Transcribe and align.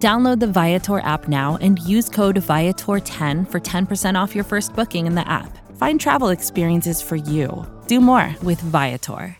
Download 0.00 0.40
the 0.40 0.46
Viator 0.46 1.00
app 1.00 1.28
now 1.28 1.58
and 1.60 1.78
use 1.78 2.08
code 2.08 2.36
Viator10 2.36 3.50
for 3.50 3.60
10% 3.60 4.14
off 4.18 4.34
your 4.34 4.44
first 4.44 4.74
booking 4.74 5.06
in 5.06 5.14
the 5.14 5.28
app. 5.28 5.58
Find 5.76 6.00
travel 6.00 6.30
experiences 6.30 7.02
for 7.02 7.16
you. 7.16 7.66
Do 7.86 8.00
more 8.00 8.34
with 8.42 8.62
Viator. 8.62 9.36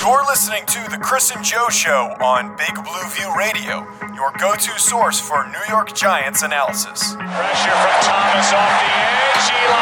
You're 0.00 0.24
listening 0.26 0.64
to 0.66 0.90
The 0.90 0.98
Chris 1.02 1.30
and 1.36 1.44
Joe 1.44 1.68
Show 1.68 2.16
on 2.20 2.56
Big 2.56 2.74
Blue 2.74 3.08
View 3.12 3.36
Radio, 3.36 3.86
your 4.14 4.32
go 4.38 4.54
to 4.54 4.78
source 4.78 5.20
for 5.20 5.46
New 5.48 5.64
York 5.68 5.94
Giants 5.94 6.42
analysis. 6.42 7.14
Pressure 7.14 7.76
from 7.76 7.96
Thomas 8.04 8.52
off 8.52 8.80
the 8.80 8.88
edge. 8.88 9.52
Eli 9.52 9.73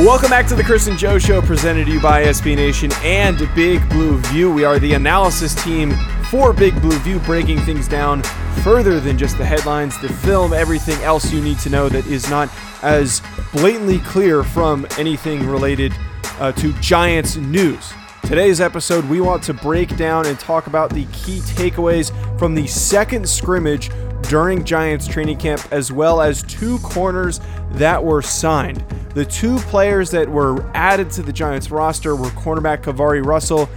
Welcome 0.00 0.30
back 0.30 0.46
to 0.46 0.54
the 0.54 0.64
Chris 0.64 0.86
and 0.86 0.98
Joe 0.98 1.18
Show, 1.18 1.42
presented 1.42 1.84
to 1.84 1.92
you 1.92 2.00
by 2.00 2.24
SB 2.24 2.56
Nation 2.56 2.90
and 3.02 3.36
Big 3.54 3.86
Blue 3.90 4.16
View. 4.16 4.50
We 4.50 4.64
are 4.64 4.78
the 4.78 4.94
analysis 4.94 5.54
team 5.62 5.94
for 6.30 6.54
Big 6.54 6.80
Blue 6.80 6.98
View, 7.00 7.18
breaking 7.18 7.58
things 7.60 7.86
down 7.86 8.22
further 8.64 8.98
than 8.98 9.18
just 9.18 9.36
the 9.36 9.44
headlines, 9.44 10.00
the 10.00 10.08
film, 10.08 10.54
everything 10.54 10.98
else 11.02 11.30
you 11.30 11.42
need 11.42 11.58
to 11.58 11.68
know 11.68 11.90
that 11.90 12.06
is 12.06 12.30
not 12.30 12.48
as 12.80 13.20
blatantly 13.52 13.98
clear 13.98 14.42
from 14.42 14.86
anything 14.96 15.46
related 15.46 15.92
uh, 16.38 16.50
to 16.52 16.72
Giants 16.80 17.36
news. 17.36 17.92
Today's 18.22 18.62
episode, 18.62 19.04
we 19.04 19.20
want 19.20 19.42
to 19.42 19.52
break 19.52 19.98
down 19.98 20.24
and 20.24 20.40
talk 20.40 20.66
about 20.66 20.88
the 20.94 21.04
key 21.12 21.40
takeaways 21.40 22.10
from 22.38 22.54
the 22.54 22.66
second 22.66 23.28
scrimmage 23.28 23.90
during 24.30 24.62
Giants 24.62 25.08
training 25.08 25.38
camp, 25.38 25.60
as 25.72 25.90
well 25.90 26.20
as 26.20 26.44
two 26.44 26.78
corners 26.78 27.40
that 27.72 28.02
were 28.02 28.22
signed. 28.22 28.84
The 29.12 29.24
two 29.24 29.58
players 29.58 30.12
that 30.12 30.28
were 30.28 30.64
added 30.72 31.10
to 31.12 31.22
the 31.22 31.32
Giants 31.32 31.72
roster 31.72 32.14
were 32.14 32.28
cornerback 32.28 32.84
KeiVarae 32.84 33.26
Russell 33.26 33.68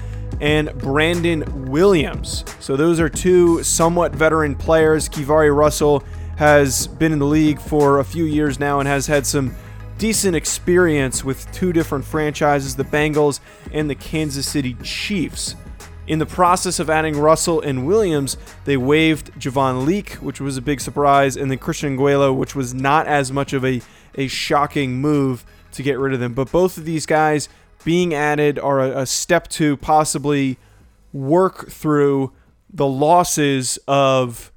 and 0.42 0.72
Brandon 0.78 1.72
Williams. 1.72 2.46
So 2.60 2.78
those 2.78 3.00
are 3.00 3.10
two 3.10 3.64
somewhat 3.64 4.14
veteran 4.14 4.54
players. 4.54 5.10
KeiVarae 5.10 5.56
Russell 5.56 6.04
has 6.36 6.86
been 6.86 7.12
in 7.12 7.18
the 7.18 7.26
league 7.26 7.60
for 7.60 7.98
a 7.98 8.06
few 8.06 8.26
years 8.26 8.60
now 8.60 8.80
and 8.80 8.88
has 8.88 9.08
had 9.08 9.26
some 9.26 9.56
decent 9.98 10.36
experience 10.36 11.24
with 11.24 11.52
two 11.52 11.74
different 11.74 12.06
franchises, 12.06 12.76
the 12.76 12.84
Bengals 12.84 13.40
and 13.72 13.90
the 13.90 13.96
Kansas 13.96 14.48
City 14.48 14.76
Chiefs. 14.84 15.56
In 16.06 16.20
the 16.20 16.26
process 16.26 16.80
of 16.80 16.90
adding 16.90 17.18
Russell 17.18 17.62
and 17.62 17.88
Williams, 17.88 18.36
they 18.66 18.76
waived 18.76 19.32
Javon 19.40 19.86
Leake, 19.86 20.16
which 20.16 20.42
was 20.42 20.58
a 20.58 20.62
big 20.62 20.82
surprise, 20.82 21.38
and 21.38 21.50
then 21.50 21.58
Christian 21.58 21.96
Guelo, 21.96 22.34
which 22.34 22.56
was 22.56 22.74
not 22.74 23.08
as 23.08 23.32
much 23.32 23.54
of 23.54 23.64
a, 23.64 23.82
a 24.16 24.28
shocking 24.28 25.00
move 25.00 25.46
to 25.72 25.82
get 25.82 25.98
rid 25.98 26.14
of 26.14 26.20
them. 26.20 26.34
But 26.34 26.52
both 26.52 26.78
of 26.78 26.84
these 26.84 27.06
guys 27.06 27.48
being 27.86 28.14
added 28.14 28.60
are 28.60 28.82
a, 28.82 29.02
a 29.02 29.06
step 29.06 29.48
to 29.50 29.78
possibly 29.78 30.58
work 31.14 31.70
through 31.70 32.34
the 32.70 32.88
losses 32.88 33.80
of 33.88 34.52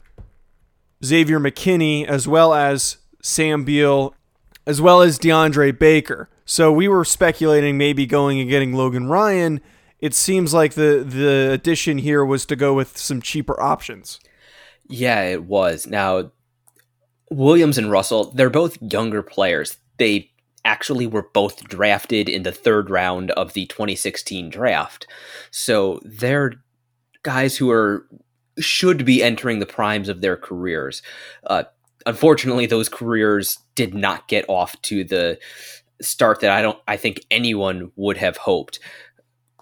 Xavier 1.05 1.39
McKinney 1.39 2.07
as 2.07 2.27
well 2.27 2.55
as 2.55 2.97
Sam 3.23 3.65
Beal 3.65 4.15
as 4.67 4.81
well 4.81 5.01
as 5.01 5.19
DeAndre 5.19 5.79
Baker. 5.79 6.29
So 6.45 6.73
we 6.73 6.89
were 6.89 7.05
speculating 7.05 7.79
maybe 7.79 8.05
going 8.05 8.41
and 8.41 8.51
getting 8.51 8.73
Logan 8.73 9.07
Ryan. 9.07 9.61
It 10.01 10.15
seems 10.15 10.53
like 10.53 10.75
the 10.75 11.05
the 11.07 11.51
addition 11.53 11.99
here 11.99 12.25
was 12.25 12.47
to 12.47 12.57
go 12.57 12.75
with 12.75 12.99
some 12.99 13.23
cheaper 13.23 13.61
options. 13.61 14.21
Yeah, 14.89 15.23
it 15.23 15.45
was. 15.45 15.87
Now, 15.87 16.31
Williams 17.31 17.79
and 17.79 17.91
Russell, 17.91 18.33
they're 18.33 18.51
both 18.51 18.79
younger 18.81 19.23
players. 19.23 19.79
They 19.99 20.31
actually 20.65 21.07
were 21.07 21.29
both 21.33 21.65
drafted 21.65 22.29
in 22.29 22.43
the 22.43 22.53
third 22.53 22.91
round 22.91 23.31
of 23.33 23.53
the 23.53 23.67
2016 23.67 24.51
draft. 24.51 25.07
So 25.51 26.01
they're 26.05 26.55
guys 27.23 27.57
who 27.57 27.71
are 27.71 28.07
should 28.59 29.05
be 29.05 29.23
entering 29.23 29.59
the 29.59 29.67
primes 29.67 30.09
of 30.09 30.21
their 30.21 30.37
careers. 30.37 31.03
Uh, 31.47 31.65
unfortunately, 32.07 32.67
those 32.67 32.89
careers 32.89 33.59
did 33.75 33.95
not 33.95 34.29
get 34.29 34.45
off 34.49 34.81
to 34.83 35.05
the 35.05 35.39
start 36.01 36.41
that 36.41 36.51
I 36.51 36.63
don't. 36.63 36.79
I 36.89 36.97
think 36.97 37.21
anyone 37.31 37.93
would 37.97 38.17
have 38.17 38.37
hoped. 38.37 38.79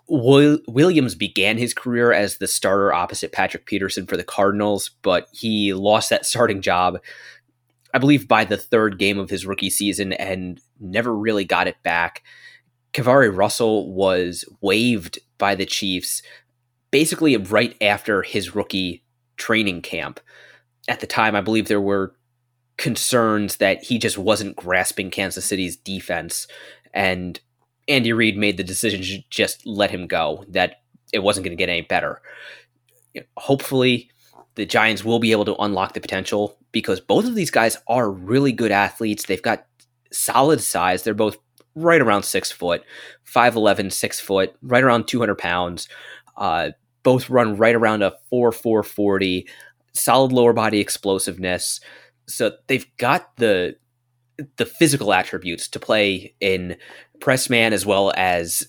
Will, 0.06 0.58
Williams 0.68 1.14
began 1.14 1.56
his 1.56 1.72
career 1.72 2.12
as 2.12 2.38
the 2.38 2.46
starter 2.46 2.92
opposite 2.92 3.32
Patrick 3.32 3.66
Peterson 3.66 4.06
for 4.06 4.16
the 4.16 4.24
Cardinals, 4.24 4.90
but 5.02 5.28
he 5.32 5.72
lost 5.72 6.10
that 6.10 6.26
starting 6.26 6.60
job, 6.60 6.98
I 7.94 7.98
believe, 7.98 8.28
by 8.28 8.44
the 8.44 8.56
third 8.56 8.98
game 8.98 9.18
of 9.18 9.30
his 9.30 9.46
rookie 9.46 9.70
season 9.70 10.12
and 10.12 10.60
never 10.78 11.14
really 11.16 11.44
got 11.44 11.68
it 11.68 11.82
back. 11.82 12.22
KeiVarae 12.92 13.34
Russell 13.34 13.92
was 13.92 14.44
waived 14.60 15.18
by 15.38 15.54
the 15.54 15.66
Chiefs 15.66 16.22
basically 16.90 17.36
right 17.36 17.76
after 17.80 18.22
his 18.22 18.54
rookie 18.54 19.02
training 19.36 19.82
camp. 19.82 20.20
At 20.86 21.00
the 21.00 21.06
time, 21.06 21.34
I 21.34 21.40
believe 21.40 21.66
there 21.66 21.80
were 21.80 22.14
concerns 22.76 23.56
that 23.56 23.82
he 23.82 23.98
just 23.98 24.18
wasn't 24.18 24.56
grasping 24.56 25.10
Kansas 25.10 25.44
City's 25.44 25.76
defense. 25.76 26.46
And 26.92 27.40
Andy 27.88 28.12
Reid 28.12 28.36
made 28.36 28.56
the 28.56 28.64
decision 28.64 29.02
to 29.02 29.22
just 29.30 29.66
let 29.66 29.90
him 29.90 30.06
go, 30.06 30.44
that 30.48 30.76
it 31.12 31.22
wasn't 31.22 31.44
going 31.44 31.56
to 31.56 31.60
get 31.60 31.68
any 31.68 31.82
better. 31.82 32.20
Hopefully, 33.36 34.10
the 34.54 34.66
Giants 34.66 35.04
will 35.04 35.18
be 35.18 35.32
able 35.32 35.44
to 35.44 35.56
unlock 35.56 35.94
the 35.94 36.00
potential 36.00 36.58
because 36.72 37.00
both 37.00 37.24
of 37.24 37.34
these 37.34 37.50
guys 37.50 37.76
are 37.88 38.10
really 38.10 38.52
good 38.52 38.72
athletes. 38.72 39.24
They've 39.24 39.40
got 39.42 39.66
solid 40.10 40.60
size. 40.60 41.02
They're 41.02 41.14
both 41.14 41.36
right 41.74 42.00
around 42.00 42.24
six 42.24 42.50
foot, 42.50 42.82
5'11, 43.26 43.92
six 43.92 44.20
foot, 44.20 44.54
right 44.62 44.82
around 44.82 45.06
200 45.06 45.36
pounds. 45.36 45.88
Uh, 46.36 46.70
both 47.02 47.30
run 47.30 47.56
right 47.56 47.74
around 47.74 48.02
a 48.02 48.14
4 48.30 48.52
4 48.52 48.82
40, 48.82 49.46
solid 49.92 50.32
lower 50.32 50.52
body 50.52 50.80
explosiveness. 50.80 51.80
So 52.26 52.52
they've 52.66 52.86
got 52.96 53.36
the 53.36 53.76
the 54.56 54.66
physical 54.66 55.12
attributes 55.12 55.68
to 55.68 55.80
play 55.80 56.34
in 56.40 56.76
press 57.20 57.48
man 57.48 57.72
as 57.72 57.86
well 57.86 58.12
as 58.16 58.68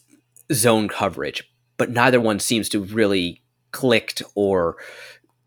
zone 0.53 0.88
coverage, 0.88 1.44
but 1.78 1.90
neither 1.90 2.22
one 2.22 2.40
seems 2.40 2.70
to 2.70 2.84
really 2.84 3.42
clicked 3.72 4.22
or 4.36 4.78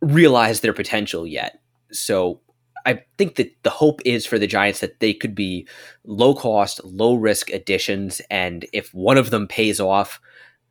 realized 0.01 0.63
their 0.63 0.73
potential 0.73 1.27
yet. 1.27 1.61
So 1.93 2.41
I 2.85 3.03
think 3.17 3.37
that 3.37 3.55
the 3.63 3.71
hope 3.71 4.01
is 4.05 4.27
for 4.27 4.39
the 4.39 4.47
Giants 4.47 4.81
that 4.81 5.01
they 5.01 5.13
could 5.13 5.35
be 5.35 5.67
low 6.05 6.35
cost, 6.35 6.85
low 6.85 7.15
risk 7.15 7.51
additions. 7.51 8.21
And 8.31 8.67
if 8.73 8.93
one 8.95 9.19
of 9.19 9.31
them 9.31 9.47
pays 9.47 9.81
off, 9.81 10.21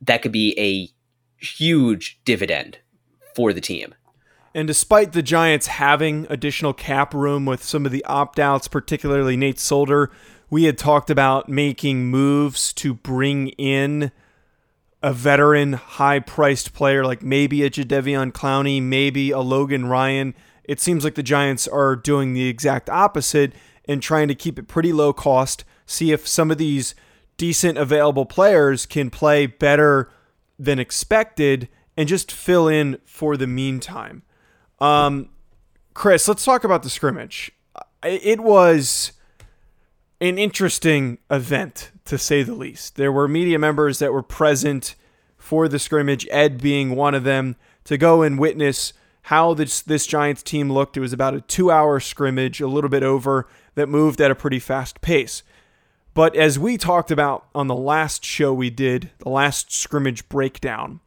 that 0.02 0.22
could 0.22 0.32
be 0.32 0.54
a 0.58 0.90
huge 1.44 2.20
dividend 2.24 2.78
for 3.34 3.52
the 3.52 3.60
team. 3.60 3.94
And 4.54 4.66
despite 4.66 5.12
the 5.12 5.22
Giants 5.22 5.66
having 5.66 6.26
additional 6.30 6.72
cap 6.72 7.12
room 7.12 7.44
with 7.44 7.62
some 7.62 7.84
of 7.84 7.92
the 7.92 8.04
opt 8.04 8.38
outs, 8.38 8.66
particularly 8.66 9.36
Nate 9.36 9.58
Solder, 9.58 10.10
we 10.50 10.64
had 10.64 10.78
talked 10.78 11.10
about 11.10 11.48
making 11.48 12.06
moves 12.06 12.72
to 12.74 12.94
bring 12.94 13.48
in 13.50 14.10
a 15.02 15.12
veteran, 15.12 15.74
high 15.74 16.18
priced 16.18 16.72
player 16.72 17.04
like 17.04 17.22
maybe 17.22 17.62
a 17.62 17.70
Jadeveon 17.70 18.32
Clowney, 18.32 18.82
maybe 18.82 19.30
a 19.30 19.40
Logan 19.40 19.86
Ryan. 19.86 20.34
It 20.64 20.80
seems 20.80 21.04
like 21.04 21.14
the 21.14 21.22
Giants 21.22 21.68
are 21.68 21.94
doing 21.94 22.32
the 22.32 22.48
exact 22.48 22.90
opposite 22.90 23.52
and 23.84 24.02
trying 24.02 24.28
to 24.28 24.34
keep 24.34 24.58
it 24.58 24.68
pretty 24.68 24.92
low 24.92 25.12
cost, 25.12 25.64
see 25.86 26.10
if 26.10 26.26
some 26.26 26.50
of 26.50 26.58
these 26.58 26.94
decent 27.36 27.78
available 27.78 28.26
players 28.26 28.86
can 28.86 29.10
play 29.10 29.46
better 29.46 30.10
than 30.58 30.78
expected 30.78 31.68
and 31.96 32.08
just 32.08 32.32
fill 32.32 32.66
in 32.66 32.98
for 33.04 33.36
the 33.36 33.46
meantime. 33.46 34.22
Um, 34.80 35.30
Chris, 35.94 36.28
let's 36.28 36.44
talk 36.44 36.64
about 36.64 36.82
the 36.82 36.90
scrimmage. 36.90 37.52
It 38.02 38.40
was 38.40 39.12
an 40.20 40.38
interesting 40.38 41.18
event, 41.30 41.90
to 42.04 42.18
say 42.18 42.42
the 42.42 42.54
least. 42.54 42.96
There 42.96 43.12
were 43.12 43.28
media 43.28 43.58
members 43.58 43.98
that 43.98 44.12
were 44.12 44.22
present 44.22 44.94
for 45.36 45.68
the 45.68 45.78
scrimmage, 45.78 46.26
Ed 46.30 46.60
being 46.60 46.94
one 46.94 47.14
of 47.14 47.24
them, 47.24 47.56
to 47.84 47.96
go 47.96 48.22
and 48.22 48.38
witness 48.38 48.92
how 49.22 49.54
this 49.54 49.82
this 49.82 50.06
Giants 50.06 50.42
team 50.42 50.72
looked. 50.72 50.96
It 50.96 51.00
was 51.00 51.12
about 51.12 51.34
a 51.34 51.40
2-hour 51.40 52.00
scrimmage, 52.00 52.60
a 52.60 52.66
little 52.66 52.90
bit 52.90 53.02
over 53.02 53.46
that 53.74 53.88
moved 53.88 54.20
at 54.20 54.30
a 54.30 54.34
pretty 54.34 54.58
fast 54.58 55.00
pace. 55.00 55.42
But 56.14 56.34
as 56.34 56.58
we 56.58 56.76
talked 56.76 57.10
about 57.10 57.46
on 57.54 57.66
the 57.68 57.76
last 57.76 58.24
show 58.24 58.52
we 58.52 58.70
did, 58.70 59.10
the 59.18 59.28
last 59.28 59.72
scrimmage 59.72 60.28
breakdown, 60.28 61.00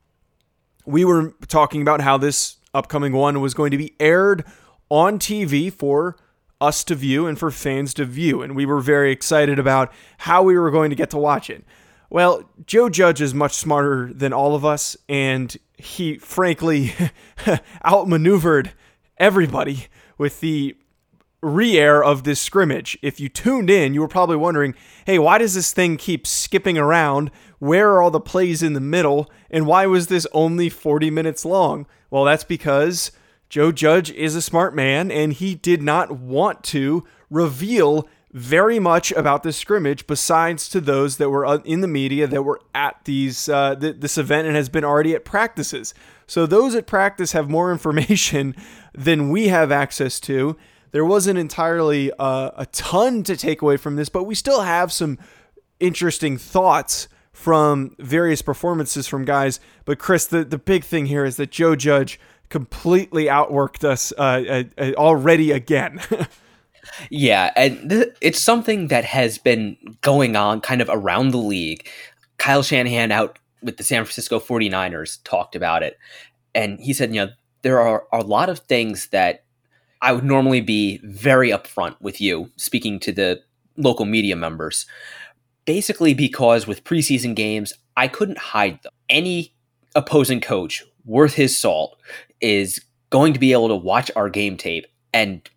we 0.86 1.04
were 1.04 1.34
talking 1.48 1.82
about 1.82 2.02
how 2.02 2.18
this 2.18 2.58
upcoming 2.74 3.14
one 3.14 3.42
was 3.42 3.54
going 3.54 3.72
to 3.72 3.78
be 3.78 3.96
aired 4.00 4.46
on 4.90 5.20
TV 5.20 5.72
for 5.72 6.18
us 6.60 6.84
to 6.84 6.96
view 6.96 7.26
and 7.26 7.40
for 7.40 7.50
fans 7.50 7.94
to 7.96 8.06
view. 8.06 8.42
And 8.42 8.56
we 8.56 8.66
were 8.66 8.82
very 8.82 9.12
excited 9.12 9.58
about 9.58 9.92
how 10.20 10.44
we 10.44 10.58
were 10.58 10.72
going 10.72 10.92
to 10.92 10.96
get 10.96 11.10
to 11.10 11.18
watch 11.18 11.50
it. 11.50 11.66
Well, 12.10 12.50
Joe 12.66 12.90
Judge 12.90 13.22
is 13.22 13.34
much 13.34 13.54
smarter 13.54 14.12
than 14.14 14.34
all 14.34 14.54
of 14.54 14.66
us, 14.66 14.98
and 15.08 15.56
he 15.78 16.18
frankly 16.18 16.94
outmaneuvered 17.86 18.74
everybody 19.18 19.88
with 20.18 20.42
the 20.42 20.76
re-air 21.42 22.04
of 22.04 22.24
this 22.24 22.40
scrimmage. 22.40 22.98
If 23.02 23.20
you 23.20 23.30
tuned 23.30 23.70
in, 23.70 23.94
you 23.94 24.02
were 24.02 24.08
probably 24.08 24.36
wondering, 24.36 24.76
"Hey, 25.06 25.18
why 25.18 25.38
does 25.38 25.54
this 25.54 25.72
thing 25.72 25.98
keep 25.98 26.28
skipping 26.28 26.78
around? 26.78 27.32
Where 27.60 27.92
are 27.92 28.02
all 28.02 28.12
the 28.12 28.20
plays 28.20 28.62
in 28.62 28.74
the 28.74 28.80
middle? 28.80 29.32
And 29.50 29.66
why 29.66 29.86
was 29.86 30.08
this 30.08 30.28
only 30.34 30.70
40 30.70 31.10
minutes 31.10 31.44
long?" 31.46 31.86
Well, 32.10 32.26
that's 32.26 32.44
because 32.44 33.12
Joe 33.50 33.72
Judge 33.72 34.12
is 34.12 34.36
a 34.36 34.42
smart 34.42 34.76
man 34.76 35.12
and 35.12 35.34
he 35.34 35.56
did 35.56 35.82
not 35.82 36.12
want 36.12 36.64
to 36.66 37.04
reveal 37.30 38.08
very 38.34 38.80
much 38.80 39.12
about 39.12 39.44
this 39.44 39.58
scrimmage 39.58 40.08
besides 40.08 40.70
to 40.70 40.80
those 40.80 41.18
that 41.18 41.30
were 41.30 41.62
in 41.66 41.82
the 41.82 41.88
media 41.88 42.28
that 42.28 42.44
were 42.44 42.62
at 42.74 42.96
these 43.04 43.50
uh, 43.50 43.76
th- 43.76 43.98
this 44.00 44.18
event 44.18 44.48
and 44.48 44.56
has 44.56 44.70
been 44.70 44.86
already 44.86 45.14
at 45.14 45.26
practices. 45.26 45.94
So 46.28 46.46
those 46.46 46.76
at 46.76 46.88
practice 46.88 47.34
have 47.34 47.50
more 47.50 47.72
information 47.74 48.56
than 48.94 49.30
we 49.30 49.50
have 49.50 49.72
access 49.72 50.20
to 50.22 50.56
there 50.92 51.06
wasn't 51.06 51.40
entirely 51.40 52.12
uh, 52.20 52.52
a 52.56 52.66
ton 52.68 53.24
to 53.24 53.38
take 53.38 53.62
away 53.62 53.78
from 53.78 53.96
this, 53.96 54.10
but 54.10 54.24
we 54.24 54.36
still 54.36 54.62
have 54.62 54.92
some 54.92 55.18
interesting 55.80 56.38
thoughts 56.38 57.08
from 57.32 57.96
various 57.98 58.42
performances 58.42 59.08
from 59.08 59.26
guys. 59.26 59.60
But 59.86 60.00
Chris, 60.00 60.28
the, 60.28 60.44
the 60.44 60.58
big 60.58 60.84
thing 60.84 61.06
here 61.06 61.26
is 61.26 61.38
that 61.38 61.52
Joe 61.52 61.76
Judge 61.76 62.20
completely 62.50 63.26
outworked 63.26 63.84
us 63.84 64.12
uh, 64.18 64.22
uh, 64.22 64.64
uh 64.78 64.92
already 64.94 65.52
again. 65.52 66.02
yeah, 67.10 67.52
and 67.56 67.90
th- 67.90 68.10
it's 68.20 68.42
something 68.42 68.90
that 68.90 69.06
has 69.06 69.38
been 69.38 69.78
going 70.02 70.36
on 70.36 70.62
kind 70.62 70.82
of 70.82 70.90
around 70.92 71.32
the 71.32 71.38
league. 71.38 71.88
Kyle 72.38 72.64
Shanahan 72.64 73.12
out 73.12 73.40
with 73.62 73.78
the 73.78 73.84
San 73.84 74.04
Francisco 74.04 74.40
49ers 74.40 75.20
talked 75.24 75.56
about 75.56 75.84
it. 75.84 75.98
And 76.54 76.80
he 76.80 76.94
said, 76.94 77.14
you 77.14 77.26
know, 77.26 77.32
there 77.62 77.80
are 77.80 78.06
a 78.12 78.22
lot 78.22 78.50
of 78.50 78.60
things 78.60 79.08
that 79.10 79.44
I 80.02 80.12
would 80.12 80.24
normally 80.24 80.62
be 80.62 81.00
very 81.04 81.50
upfront 81.50 81.96
with 82.02 82.20
you, 82.20 82.50
speaking 82.56 83.00
to 83.02 83.12
the 83.12 83.42
local 83.78 84.06
media 84.06 84.36
members, 84.36 84.86
basically 85.66 86.14
because 86.14 86.68
with 86.68 86.84
preseason 86.84 87.36
games, 87.36 87.74
I 87.96 88.08
couldn't 88.08 88.38
hide 88.38 88.82
them. 88.82 88.92
Any 89.10 89.54
opposing 89.96 90.42
coach 90.42 90.84
worth 91.06 91.34
his 91.34 91.58
salt 91.58 92.00
is 92.40 92.84
going 93.10 93.34
to 93.34 93.40
be 93.40 93.52
able 93.52 93.68
to 93.68 93.76
watch 93.76 94.10
our 94.16 94.30
game 94.30 94.58
tape 94.58 94.88
and 95.14 95.48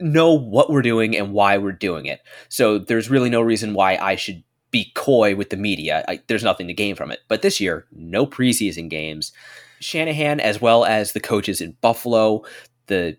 know 0.00 0.32
what 0.32 0.70
we're 0.70 0.82
doing 0.82 1.16
and 1.16 1.32
why 1.32 1.58
we're 1.58 1.72
doing 1.72 2.06
it. 2.06 2.20
So 2.48 2.78
there's 2.78 3.10
really 3.10 3.30
no 3.30 3.40
reason 3.40 3.74
why 3.74 3.96
I 3.96 4.16
should 4.16 4.42
be 4.70 4.90
coy 4.94 5.36
with 5.36 5.50
the 5.50 5.56
media. 5.56 6.04
I, 6.08 6.20
there's 6.26 6.42
nothing 6.42 6.66
to 6.66 6.74
gain 6.74 6.96
from 6.96 7.12
it. 7.12 7.20
But 7.28 7.42
this 7.42 7.60
year, 7.60 7.86
no 7.92 8.26
preseason 8.26 8.88
games. 8.88 9.32
Shanahan, 9.80 10.40
as 10.40 10.60
well 10.60 10.84
as 10.84 11.12
the 11.12 11.20
coaches 11.20 11.60
in 11.60 11.76
Buffalo, 11.80 12.44
the 12.86 13.16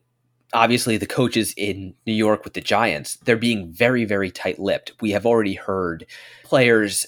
obviously 0.53 0.97
the 0.97 1.05
coaches 1.05 1.53
in 1.57 1.93
New 2.05 2.13
York 2.13 2.43
with 2.43 2.53
the 2.53 2.61
Giants, 2.61 3.17
they're 3.23 3.35
being 3.37 3.71
very, 3.71 4.05
very 4.05 4.31
tight 4.31 4.59
lipped. 4.59 4.93
We 5.01 5.11
have 5.11 5.25
already 5.25 5.55
heard 5.55 6.05
players 6.43 7.05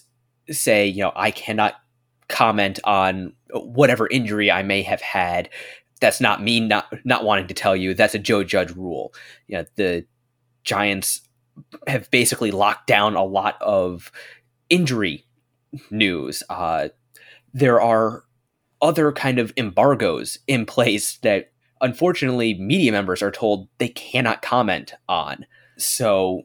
say, 0.50 0.88
you 0.88 1.04
know, 1.04 1.12
I 1.16 1.32
cannot 1.32 1.76
comment 2.28 2.80
on 2.84 3.34
whatever 3.52 4.08
injury 4.10 4.52
I 4.52 4.64
may 4.64 4.82
have 4.82 5.02
had. 5.02 5.50
That's 6.02 6.20
not 6.20 6.44
me 6.44 6.60
not 6.60 6.88
not 7.06 7.24
wanting 7.24 7.48
to 7.48 7.54
tell 7.54 7.76
you. 7.76 7.94
That's 7.94 8.16
a 8.16 8.20
Joe 8.20 8.44
Judge 8.44 8.72
rule. 8.72 9.14
You 9.48 9.60
know, 9.60 9.66
the 9.76 10.06
Giants 10.64 11.22
have 11.88 12.12
basically 12.12 12.52
locked 12.52 12.88
down 12.88 13.16
a 13.16 13.24
lot 13.24 13.62
of 13.62 14.12
injury 14.70 15.26
news. 15.90 16.44
Uh, 16.50 16.90
there 17.54 17.80
are 17.80 18.24
other 18.82 19.12
kind 19.12 19.40
of 19.40 19.54
embargoes 19.56 20.38
in 20.48 20.66
place 20.66 21.18
that 21.20 21.52
unfortunately, 21.82 22.54
media 22.56 22.92
members 22.92 23.22
are 23.22 23.32
told 23.32 23.68
they 23.78 23.90
cannot 23.90 24.42
comment 24.42 24.94
on. 25.08 25.46
So 25.78 26.44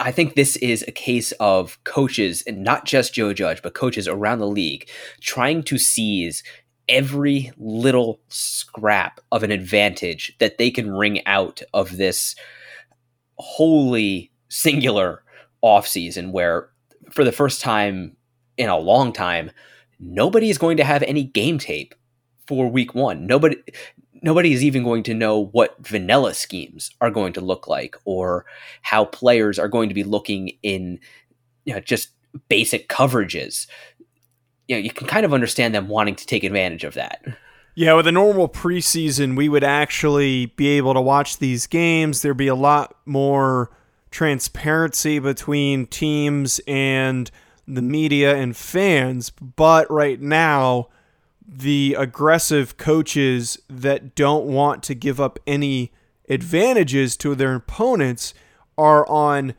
I 0.00 0.10
think 0.12 0.34
this 0.34 0.56
is 0.56 0.84
a 0.86 0.92
case 0.92 1.32
of 1.32 1.82
coaches, 1.84 2.42
and 2.46 2.62
not 2.62 2.84
just 2.84 3.14
Joe 3.14 3.32
Judge, 3.32 3.62
but 3.62 3.74
coaches 3.74 4.06
around 4.06 4.40
the 4.40 4.46
league 4.46 4.88
trying 5.20 5.62
to 5.64 5.78
seize 5.78 6.42
every 6.88 7.52
little 7.56 8.20
scrap 8.28 9.20
of 9.32 9.42
an 9.42 9.50
advantage 9.50 10.36
that 10.38 10.58
they 10.58 10.70
can 10.70 10.90
wring 10.90 11.24
out 11.26 11.62
of 11.74 11.96
this 11.96 12.36
wholly 13.38 14.30
singular 14.48 15.22
offseason 15.64 16.30
where 16.30 16.68
for 17.10 17.24
the 17.24 17.32
first 17.32 17.60
time 17.60 18.16
in 18.56 18.68
a 18.68 18.78
long 18.78 19.12
time 19.12 19.50
nobody 19.98 20.48
is 20.48 20.58
going 20.58 20.76
to 20.76 20.84
have 20.84 21.02
any 21.02 21.24
game 21.24 21.58
tape 21.58 21.94
for 22.46 22.70
week 22.70 22.94
1 22.94 23.26
nobody 23.26 23.56
nobody 24.26 24.52
is 24.52 24.64
even 24.64 24.82
going 24.82 25.04
to 25.04 25.14
know 25.14 25.46
what 25.52 25.76
vanilla 25.86 26.34
schemes 26.34 26.90
are 27.00 27.10
going 27.10 27.32
to 27.32 27.40
look 27.40 27.68
like 27.68 27.96
or 28.04 28.44
how 28.82 29.04
players 29.04 29.56
are 29.56 29.68
going 29.68 29.88
to 29.88 29.94
be 29.94 30.02
looking 30.02 30.50
in 30.64 30.98
you 31.64 31.72
know, 31.72 31.80
just 31.80 32.10
basic 32.48 32.88
coverages. 32.88 33.68
You 34.66 34.76
know, 34.76 34.80
you 34.80 34.90
can 34.90 35.06
kind 35.06 35.24
of 35.24 35.32
understand 35.32 35.74
them 35.74 35.86
wanting 35.86 36.16
to 36.16 36.26
take 36.26 36.42
advantage 36.42 36.82
of 36.82 36.94
that. 36.94 37.24
Yeah, 37.76 37.94
with 37.94 38.08
a 38.08 38.12
normal 38.12 38.48
preseason, 38.48 39.36
we 39.36 39.48
would 39.48 39.62
actually 39.62 40.46
be 40.46 40.68
able 40.70 40.94
to 40.94 41.00
watch 41.00 41.38
these 41.38 41.68
games. 41.68 42.22
There'd 42.22 42.36
be 42.36 42.48
a 42.48 42.54
lot 42.56 42.96
more 43.04 43.70
transparency 44.10 45.20
between 45.20 45.86
teams 45.86 46.60
and 46.66 47.30
the 47.68 47.82
media 47.82 48.34
and 48.34 48.56
fans. 48.56 49.30
But 49.30 49.88
right 49.88 50.20
now, 50.20 50.88
the 51.46 51.94
aggressive 51.98 52.76
coaches 52.76 53.58
that 53.68 54.14
don't 54.14 54.46
want 54.46 54.82
to 54.84 54.94
give 54.94 55.20
up 55.20 55.38
any 55.46 55.92
advantages 56.28 57.16
to 57.18 57.34
their 57.34 57.54
opponents 57.54 58.34
are 58.76 59.08
on 59.08 59.54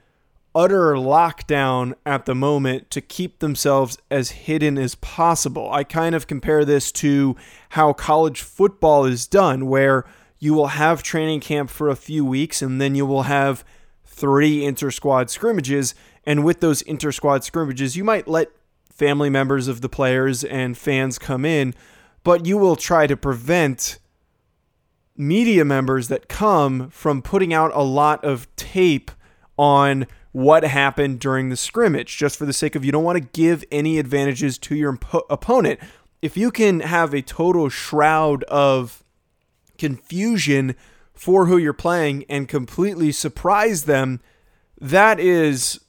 utter 0.54 0.94
lockdown 0.96 1.94
at 2.06 2.26
the 2.26 2.34
moment 2.34 2.90
to 2.90 3.00
keep 3.00 3.40
themselves 3.40 3.98
as 4.10 4.32
hidden 4.32 4.78
as 4.78 4.96
possible. 4.96 5.72
I 5.72 5.84
kind 5.84 6.16
of 6.16 6.28
compare 6.28 6.66
this 6.66 6.92
to 6.94 7.36
how 7.70 7.94
college 7.94 8.42
football 8.42 9.06
is 9.06 9.28
done, 9.28 9.68
where 9.68 10.04
you 10.40 10.54
will 10.54 10.68
have 10.68 11.04
training 11.04 11.42
camp 11.42 11.70
for 11.70 11.90
a 11.90 11.96
few 11.96 12.26
weeks 12.26 12.62
and 12.62 12.82
then 12.82 12.96
you 12.96 13.06
will 13.06 13.24
have 13.24 13.64
three 14.04 14.66
inter 14.66 14.90
squad 14.90 15.30
scrimmages. 15.30 15.94
And 16.26 16.44
with 16.44 16.60
those 16.60 16.82
inter 16.82 17.12
squad 17.12 17.44
scrimmages, 17.44 17.96
you 17.96 18.04
might 18.04 18.28
let 18.28 18.50
family 18.98 19.30
members 19.30 19.68
of 19.68 19.82
the 19.82 19.89
players 19.89 20.44
and 20.44 20.77
fans 20.77 21.20
come 21.20 21.46
in, 21.46 21.74
but 22.24 22.46
you 22.46 22.58
will 22.58 22.75
try 22.75 23.06
to 23.08 23.16
prevent 23.16 24.00
media 25.16 25.63
members 25.63 26.08
that 26.08 26.27
come 26.27 26.89
from 26.89 27.22
putting 27.22 27.54
out 27.54 27.72
a 27.74 27.82
lot 27.82 28.24
of 28.24 28.54
tape 28.56 29.12
on 29.58 30.06
what 30.32 30.63
happened 30.63 31.20
during 31.20 31.50
the 31.50 31.58
scrimmage 31.58 32.18
just 32.18 32.38
for 32.38 32.46
the 32.46 32.54
sake 32.54 32.75
of 32.75 32.86
you 32.86 32.92
don't 32.92 33.04
want 33.04 33.18
to 33.18 33.30
give 33.34 33.63
any 33.72 33.98
advantages 33.98 34.58
to 34.58 34.75
your 34.75 35.00
opponent. 35.30 35.80
If 36.22 36.38
you 36.38 36.51
can 36.51 36.82
have 36.82 37.13
a 37.13 37.22
total 37.22 37.70
shroud 37.70 38.44
of 38.44 39.04
confusion 39.77 40.75
for 41.13 41.48
who 41.48 41.58
you're 41.58 41.74
playing 41.74 42.25
and 42.30 42.48
completely 42.48 43.12
surprise 43.12 43.86
them, 43.86 44.22
that 44.80 45.20
is 45.20 45.80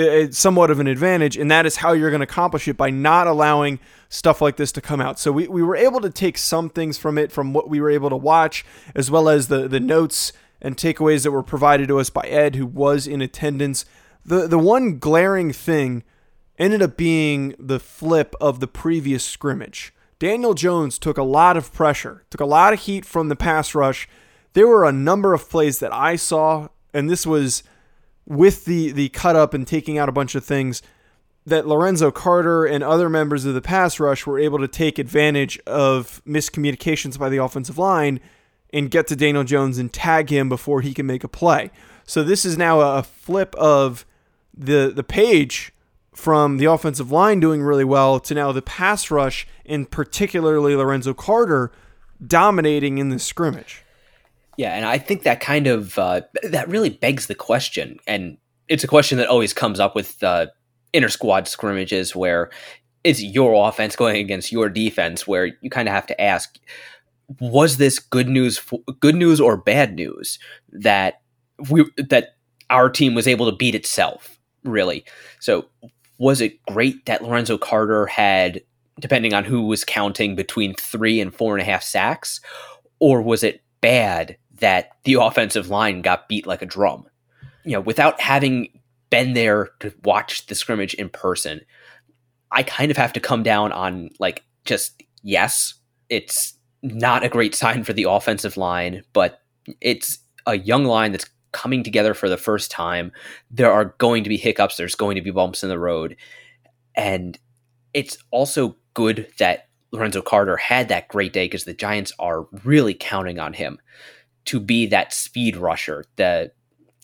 it's 0.00 0.38
somewhat 0.38 0.70
of 0.70 0.80
an 0.80 0.86
advantage, 0.86 1.36
and 1.36 1.50
that 1.50 1.66
is 1.66 1.76
how 1.76 1.92
you're 1.92 2.10
going 2.10 2.20
to 2.20 2.24
accomplish 2.24 2.66
it 2.68 2.76
by 2.76 2.90
not 2.90 3.26
allowing 3.26 3.78
stuff 4.08 4.40
like 4.40 4.56
this 4.56 4.72
to 4.72 4.80
come 4.80 5.00
out. 5.00 5.18
So 5.18 5.32
we, 5.32 5.48
we 5.48 5.62
were 5.62 5.76
able 5.76 6.00
to 6.00 6.10
take 6.10 6.38
some 6.38 6.70
things 6.70 6.98
from 6.98 7.18
it, 7.18 7.30
from 7.30 7.52
what 7.52 7.68
we 7.68 7.80
were 7.80 7.90
able 7.90 8.10
to 8.10 8.16
watch, 8.16 8.64
as 8.94 9.10
well 9.10 9.28
as 9.28 9.48
the, 9.48 9.68
the 9.68 9.80
notes 9.80 10.32
and 10.60 10.76
takeaways 10.76 11.22
that 11.22 11.30
were 11.30 11.42
provided 11.42 11.88
to 11.88 11.98
us 11.98 12.10
by 12.10 12.22
Ed, 12.22 12.56
who 12.56 12.66
was 12.66 13.06
in 13.06 13.22
attendance. 13.22 13.84
The, 14.24 14.46
the 14.46 14.58
one 14.58 14.98
glaring 14.98 15.52
thing 15.52 16.02
ended 16.58 16.82
up 16.82 16.96
being 16.96 17.54
the 17.58 17.80
flip 17.80 18.34
of 18.40 18.60
the 18.60 18.66
previous 18.66 19.24
scrimmage. 19.24 19.94
Daniel 20.18 20.52
Jones 20.52 20.98
took 20.98 21.16
a 21.16 21.22
lot 21.22 21.56
of 21.56 21.72
pressure, 21.72 22.24
took 22.28 22.42
a 22.42 22.46
lot 22.46 22.74
of 22.74 22.80
heat 22.80 23.06
from 23.06 23.28
the 23.28 23.36
pass 23.36 23.74
rush. 23.74 24.06
There 24.52 24.66
were 24.66 24.84
a 24.84 24.92
number 24.92 25.32
of 25.32 25.48
plays 25.48 25.78
that 25.78 25.94
I 25.94 26.16
saw, 26.16 26.68
and 26.92 27.08
this 27.08 27.26
was 27.26 27.62
with 28.30 28.64
the 28.64 28.92
the 28.92 29.08
cut 29.08 29.34
up 29.34 29.52
and 29.52 29.66
taking 29.66 29.98
out 29.98 30.08
a 30.08 30.12
bunch 30.12 30.36
of 30.36 30.44
things, 30.44 30.82
that 31.44 31.66
Lorenzo 31.66 32.12
Carter 32.12 32.64
and 32.64 32.84
other 32.84 33.08
members 33.08 33.44
of 33.44 33.54
the 33.54 33.60
pass 33.60 33.98
rush 33.98 34.24
were 34.24 34.38
able 34.38 34.60
to 34.60 34.68
take 34.68 35.00
advantage 35.00 35.58
of 35.66 36.22
miscommunications 36.24 37.18
by 37.18 37.28
the 37.28 37.38
offensive 37.38 37.76
line 37.76 38.20
and 38.72 38.88
get 38.88 39.08
to 39.08 39.16
Daniel 39.16 39.42
Jones 39.42 39.78
and 39.78 39.92
tag 39.92 40.30
him 40.30 40.48
before 40.48 40.80
he 40.80 40.94
can 40.94 41.06
make 41.06 41.24
a 41.24 41.28
play. 41.28 41.72
So 42.04 42.22
this 42.22 42.44
is 42.44 42.56
now 42.56 42.80
a 42.80 43.02
flip 43.02 43.52
of 43.56 44.06
the 44.56 44.92
the 44.94 45.04
page 45.04 45.72
from 46.14 46.58
the 46.58 46.66
offensive 46.66 47.10
line 47.10 47.40
doing 47.40 47.62
really 47.62 47.84
well 47.84 48.20
to 48.20 48.34
now 48.34 48.52
the 48.52 48.62
pass 48.62 49.10
rush 49.10 49.44
and 49.66 49.90
particularly 49.90 50.76
Lorenzo 50.76 51.14
Carter 51.14 51.72
dominating 52.24 52.98
in 52.98 53.08
the 53.08 53.18
scrimmage. 53.18 53.82
Yeah, 54.60 54.74
and 54.74 54.84
I 54.84 54.98
think 54.98 55.22
that 55.22 55.40
kind 55.40 55.66
of 55.66 55.98
uh, 55.98 56.20
that 56.42 56.68
really 56.68 56.90
begs 56.90 57.28
the 57.28 57.34
question, 57.34 57.96
and 58.06 58.36
it's 58.68 58.84
a 58.84 58.86
question 58.86 59.16
that 59.16 59.26
always 59.26 59.54
comes 59.54 59.80
up 59.80 59.94
with 59.94 60.22
uh, 60.22 60.48
squad 61.08 61.48
scrimmages 61.48 62.14
where 62.14 62.50
it's 63.02 63.22
your 63.22 63.66
offense 63.66 63.96
going 63.96 64.16
against 64.16 64.52
your 64.52 64.68
defense, 64.68 65.26
where 65.26 65.46
you 65.62 65.70
kind 65.70 65.88
of 65.88 65.94
have 65.94 66.06
to 66.08 66.20
ask, 66.20 66.58
was 67.40 67.78
this 67.78 67.98
good 67.98 68.28
news, 68.28 68.60
good 69.00 69.14
news 69.14 69.40
or 69.40 69.56
bad 69.56 69.94
news 69.94 70.38
that 70.72 71.22
we 71.70 71.86
that 71.96 72.34
our 72.68 72.90
team 72.90 73.14
was 73.14 73.26
able 73.26 73.50
to 73.50 73.56
beat 73.56 73.74
itself? 73.74 74.38
Really, 74.62 75.06
so 75.38 75.70
was 76.18 76.42
it 76.42 76.62
great 76.66 77.06
that 77.06 77.24
Lorenzo 77.24 77.56
Carter 77.56 78.04
had, 78.04 78.60
depending 79.00 79.32
on 79.32 79.44
who 79.44 79.62
was 79.62 79.86
counting, 79.86 80.36
between 80.36 80.74
three 80.74 81.18
and 81.18 81.34
four 81.34 81.54
and 81.54 81.62
a 81.62 81.64
half 81.64 81.82
sacks, 81.82 82.42
or 82.98 83.22
was 83.22 83.42
it 83.42 83.62
bad 83.80 84.36
that 84.60 84.90
the 85.04 85.14
offensive 85.14 85.68
line 85.68 86.02
got 86.02 86.28
beat 86.28 86.46
like 86.46 86.62
a 86.62 86.66
drum? 86.66 87.06
You 87.64 87.72
know, 87.72 87.80
without 87.80 88.20
having 88.20 88.80
been 89.10 89.34
there 89.34 89.70
to 89.80 89.92
watch 90.04 90.46
the 90.46 90.54
scrimmage 90.54 90.94
in 90.94 91.08
person, 91.08 91.60
I 92.50 92.62
kind 92.62 92.90
of 92.90 92.96
have 92.96 93.12
to 93.14 93.20
come 93.20 93.42
down 93.42 93.72
on 93.72 94.10
like 94.18 94.44
just 94.64 95.02
yes, 95.22 95.74
it's 96.08 96.54
not 96.82 97.24
a 97.24 97.28
great 97.28 97.54
sign 97.54 97.84
for 97.84 97.92
the 97.92 98.04
offensive 98.04 98.56
line, 98.56 99.02
but 99.12 99.42
it's 99.80 100.18
a 100.46 100.58
young 100.58 100.84
line 100.84 101.12
that's 101.12 101.28
coming 101.52 101.82
together 101.82 102.14
for 102.14 102.28
the 102.28 102.36
first 102.36 102.70
time. 102.70 103.12
There 103.50 103.72
are 103.72 103.96
going 103.98 104.24
to 104.24 104.30
be 104.30 104.36
hiccups, 104.36 104.76
there's 104.76 104.94
going 104.94 105.16
to 105.16 105.22
be 105.22 105.30
bumps 105.30 105.62
in 105.62 105.68
the 105.68 105.78
road. 105.78 106.16
And 106.94 107.38
it's 107.92 108.18
also 108.30 108.76
good 108.94 109.28
that 109.38 109.68
Lorenzo 109.92 110.22
Carter 110.22 110.56
had 110.56 110.88
that 110.88 111.08
great 111.08 111.32
day 111.32 111.46
because 111.46 111.64
the 111.64 111.74
Giants 111.74 112.12
are 112.18 112.46
really 112.64 112.94
counting 112.94 113.38
on 113.38 113.52
him 113.52 113.78
to 114.50 114.58
be 114.58 114.84
that 114.86 115.12
speed 115.12 115.56
rusher, 115.56 116.04
the 116.16 116.50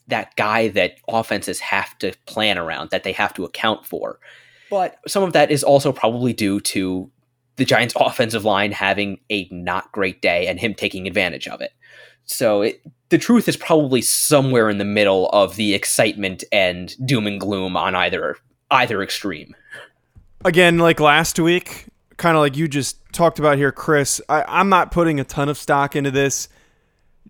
that 0.09 0.35
guy 0.35 0.67
that 0.67 0.97
offenses 1.07 1.61
have 1.61 1.97
to 1.99 2.13
plan 2.27 2.59
around, 2.59 2.91
that 2.91 3.05
they 3.05 3.13
have 3.13 3.33
to 3.35 3.45
account 3.45 3.87
for. 3.87 4.19
But 4.69 4.99
some 5.07 5.23
of 5.23 5.33
that 5.33 5.53
is 5.53 5.63
also 5.63 5.93
probably 5.93 6.33
due 6.33 6.61
to 6.61 7.09
the 7.55 7.65
Giants' 7.65 7.95
offensive 8.01 8.45
line 8.45 8.73
having 8.73 9.21
a 9.31 9.49
not 9.53 9.93
great 9.93 10.21
day 10.21 10.49
and 10.49 10.59
him 10.59 10.75
taking 10.75 11.07
advantage 11.07 11.47
of 11.47 11.61
it. 11.61 11.71
So 12.25 12.63
it, 12.63 12.83
the 13.11 13.19
truth 13.19 13.47
is 13.49 13.57
probably 13.57 14.03
somewhere 14.03 14.69
in 14.69 14.79
the 14.79 14.85
middle 14.85 15.29
of 15.29 15.55
the 15.55 15.73
excitement 15.73 16.43
and 16.51 16.97
doom 17.07 17.29
and 17.29 17.41
gloom 17.41 17.77
on 17.77 17.95
either 17.95 18.37
either 18.73 19.05
extreme. 19.05 19.55
Again, 20.45 20.79
like 20.79 20.99
last 20.99 21.39
week, 21.39 21.87
kind 22.17 22.37
of 22.37 22.41
like 22.41 22.57
you 22.57 22.67
just 22.67 22.99
talked 23.13 23.39
about 23.39 23.57
here, 23.57 23.71
Chris. 23.71 24.21
I, 24.29 24.45
I'm 24.49 24.69
not 24.69 24.91
putting 24.91 25.21
a 25.21 25.25
ton 25.25 25.49
of 25.49 25.57
stock 25.57 25.95
into 25.95 26.11
this, 26.11 26.49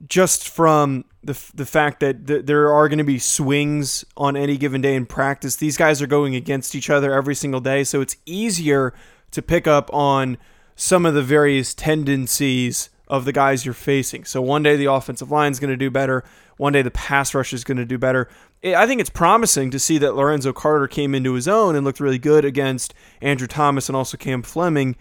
just 0.09 0.49
from 0.49 1.05
the 1.23 1.39
the 1.55 1.67
fact 1.67 2.01
that 2.01 2.27
th- 2.27 2.47
there 2.47 2.73
are 2.73 2.89
going 2.89 2.99
to 2.99 3.05
be 3.05 3.19
swings 3.19 4.05
on 4.17 4.37
any 4.37 4.57
given 4.57 4.81
day 4.81 4.95
in 4.95 5.07
practice. 5.07 5.57
These 5.57 5.77
guys 5.77 6.01
are 6.01 6.07
going 6.07 6.35
against 6.35 6.75
each 6.75 6.91
other 6.91 7.13
every 7.13 7.35
single 7.35 7.61
day, 7.61 7.85
so 7.85 8.01
it's 8.01 8.17
easier 8.27 8.95
to 9.33 9.43
pick 9.43 9.67
up 9.67 9.93
on 9.93 10.39
some 10.77 11.07
of 11.07 11.15
the 11.15 11.23
various 11.23 11.75
tendencies 11.75 12.91
of 13.09 13.25
the 13.25 13.33
guys 13.33 13.65
you're 13.65 13.75
facing. 13.75 14.25
So 14.25 14.43
one 14.43 14.63
day 14.63 14.77
the 14.77 14.91
offensive 14.91 15.31
line 15.31 15.53
is 15.53 15.61
going 15.61 15.71
to 15.71 15.77
do 15.77 15.91
better. 15.91 16.25
One 16.57 16.73
day 16.73 16.83
the 16.83 16.91
pass 16.91 17.35
rush 17.35 17.53
is 17.53 17.65
going 17.65 17.77
to 17.79 17.85
do 17.85 17.99
better. 17.99 18.29
I 18.65 18.87
think 18.87 19.01
it's 19.01 19.11
promising 19.11 19.71
to 19.71 19.79
see 19.79 19.99
that 19.99 20.15
Lorenzo 20.15 20.53
Carter 20.53 20.89
came 20.89 21.15
into 21.15 21.35
his 21.35 21.47
own 21.47 21.77
and 21.77 21.85
looked 21.85 22.01
really 22.01 22.19
good 22.19 22.45
against 22.45 22.95
Andrew 23.21 23.47
Thomas 23.47 23.89
and 23.89 23.97
also 23.97 24.17
Cam 24.17 24.43
Fleming. 24.43 24.97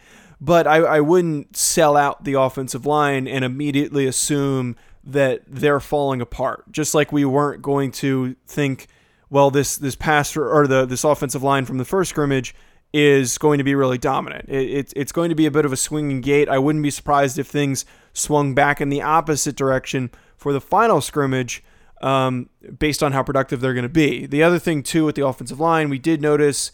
But 0.46 0.68
I, 0.68 0.78
I 0.78 1.00
wouldn't 1.00 1.58
sell 1.58 1.98
out 1.98 2.24
the 2.24 2.34
offensive 2.34 2.86
line 2.86 3.28
and 3.28 3.44
immediately 3.44 4.06
assume 4.06 4.76
that 5.04 5.42
they're 5.48 5.80
falling 5.80 6.22
apart. 6.22 6.72
Just 6.72 6.94
like 6.94 7.12
we 7.12 7.26
weren't 7.26 7.64
going 7.64 7.92
to 7.94 8.36
think, 8.46 8.86
well, 9.32 9.50
this 9.50 9.76
this 9.76 9.96
pass 9.96 10.38
or 10.38 10.68
the 10.68 10.86
this 10.86 11.04
offensive 11.04 11.42
line 11.42 11.66
from 11.66 11.80
the 11.80 11.86
first 11.86 12.12
scrimmage 12.12 12.54
is 12.94 13.40
going 13.40 13.58
to 13.58 13.64
be 13.64 13.74
really 13.74 13.98
dominant. 13.98 14.48
It, 14.48 14.70
it, 14.70 14.94
it's 14.96 15.12
going 15.12 15.30
to 15.30 15.36
be 15.36 15.48
a 15.48 15.52
bit 15.52 15.66
of 15.66 15.74
a 15.74 15.78
swinging 15.78 16.22
gate. 16.22 16.48
I 16.48 16.60
wouldn't 16.60 16.84
be 16.84 16.92
surprised 16.92 17.40
if 17.40 17.48
things 17.48 17.84
swung 18.14 18.54
back 18.54 18.80
in 18.80 18.90
the 18.90 19.02
opposite 19.02 19.56
direction 19.56 20.12
for 20.38 20.54
the 20.54 20.62
final 20.62 21.02
scrimmage 21.02 21.64
um, 22.02 22.50
based 22.78 23.02
on 23.02 23.14
how 23.14 23.24
productive 23.24 23.62
they're 23.62 23.74
going 23.74 23.84
to 23.84 23.90
be. 23.90 24.28
The 24.28 24.44
other 24.44 24.60
thing, 24.60 24.84
too, 24.84 25.06
with 25.06 25.16
the 25.16 25.26
offensive 25.26 25.60
line, 25.60 25.90
we 25.90 25.98
did 25.98 26.22
notice 26.22 26.72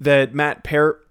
that 0.00 0.34
Matt 0.34 0.64
Peart 0.64 1.03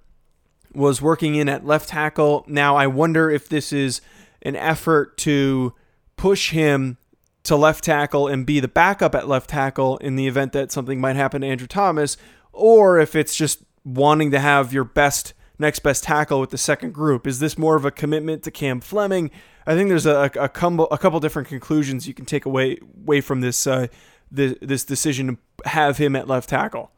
was 0.73 1.01
working 1.01 1.35
in 1.35 1.49
at 1.49 1.65
left 1.65 1.89
tackle. 1.89 2.43
Now, 2.47 2.75
I 2.75 2.87
wonder 2.87 3.29
if 3.29 3.49
this 3.49 3.71
is 3.73 4.01
an 4.41 4.55
effort 4.55 5.17
to 5.19 5.73
push 6.17 6.51
him 6.51 6.97
to 7.43 7.55
left 7.55 7.83
tackle 7.83 8.27
and 8.27 8.45
be 8.45 8.59
the 8.59 8.67
backup 8.67 9.15
at 9.15 9.27
left 9.27 9.49
tackle 9.49 9.97
in 9.97 10.15
the 10.15 10.27
event 10.27 10.53
that 10.53 10.71
something 10.71 10.99
might 10.99 11.15
happen 11.15 11.41
to 11.41 11.47
Andrew 11.47 11.67
Thomas, 11.67 12.17
or 12.51 12.99
if 12.99 13.15
it's 13.15 13.35
just 13.35 13.63
wanting 13.83 14.31
to 14.31 14.39
have 14.39 14.71
your 14.71 14.85
best 14.85 15.33
next 15.59 15.79
best 15.79 16.03
tackle 16.03 16.39
with 16.39 16.49
the 16.49 16.57
second 16.57 16.93
group? 16.93 17.27
Is 17.27 17.39
this 17.39 17.57
more 17.57 17.75
of 17.75 17.85
a 17.85 17.91
commitment 17.91 18.43
to 18.43 18.51
Cam 18.51 18.79
Fleming? 18.79 19.31
I 19.65 19.75
think 19.75 19.89
there's 19.89 20.05
a, 20.05 20.31
a, 20.39 20.49
couple, 20.49 20.87
a 20.89 20.97
couple 20.97 21.19
different 21.19 21.47
conclusions 21.47 22.07
you 22.07 22.13
can 22.13 22.25
take 22.25 22.45
away 22.45 22.79
away 23.03 23.21
from 23.21 23.41
this 23.41 23.67
uh, 23.67 23.87
this, 24.31 24.55
this 24.61 24.83
decision 24.83 25.27
to 25.27 25.69
have 25.69 25.97
him 25.97 26.15
at 26.15 26.27
left 26.27 26.49
tackle. 26.49 26.91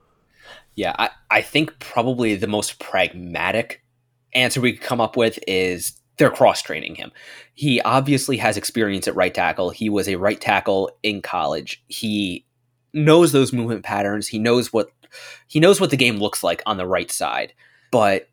Yeah, 0.75 0.95
I, 0.97 1.09
I 1.31 1.41
think 1.41 1.79
probably 1.79 2.35
the 2.35 2.47
most 2.47 2.79
pragmatic 2.79 3.81
answer 4.33 4.59
we 4.61 4.73
could 4.73 4.81
come 4.81 5.01
up 5.01 5.15
with 5.15 5.39
is 5.47 5.93
they're 6.17 6.29
cross 6.29 6.61
training 6.61 6.95
him. 6.95 7.11
He 7.53 7.81
obviously 7.81 8.37
has 8.37 8.57
experience 8.57 9.07
at 9.07 9.15
right 9.15 9.33
tackle. 9.33 9.69
He 9.69 9.89
was 9.89 10.07
a 10.07 10.15
right 10.15 10.39
tackle 10.39 10.91
in 11.03 11.21
college. 11.21 11.83
He 11.87 12.45
knows 12.93 13.31
those 13.31 13.53
movement 13.53 13.83
patterns. 13.83 14.27
He 14.27 14.39
knows 14.39 14.71
what 14.71 14.89
he 15.47 15.59
knows 15.59 15.79
what 15.79 15.91
the 15.91 15.97
game 15.97 16.17
looks 16.17 16.43
like 16.43 16.61
on 16.65 16.77
the 16.77 16.87
right 16.87 17.11
side. 17.11 17.53
But 17.91 18.27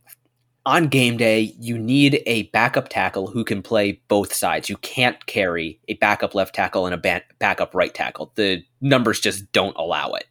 on 0.64 0.88
game 0.88 1.16
day, 1.16 1.54
you 1.58 1.76
need 1.76 2.22
a 2.26 2.44
backup 2.44 2.88
tackle 2.88 3.26
who 3.26 3.44
can 3.44 3.62
play 3.62 4.00
both 4.08 4.32
sides. 4.32 4.68
You 4.68 4.76
can't 4.78 5.24
carry 5.26 5.80
a 5.88 5.94
backup 5.94 6.34
left 6.34 6.54
tackle 6.54 6.86
and 6.86 6.94
a 6.94 6.98
ba- 6.98 7.22
backup 7.38 7.74
right 7.74 7.92
tackle. 7.92 8.32
The 8.36 8.62
numbers 8.80 9.20
just 9.20 9.50
don't 9.52 9.76
allow 9.76 10.12
it. 10.12 10.26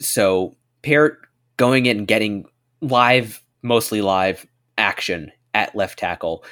So, 0.00 0.56
Peart 0.82 1.27
going 1.58 1.84
in 1.84 1.98
and 1.98 2.08
getting 2.08 2.46
live, 2.80 3.42
mostly 3.62 4.00
live 4.00 4.46
action 4.78 5.30
at 5.52 5.76
left 5.76 5.98
tackle, 5.98 6.42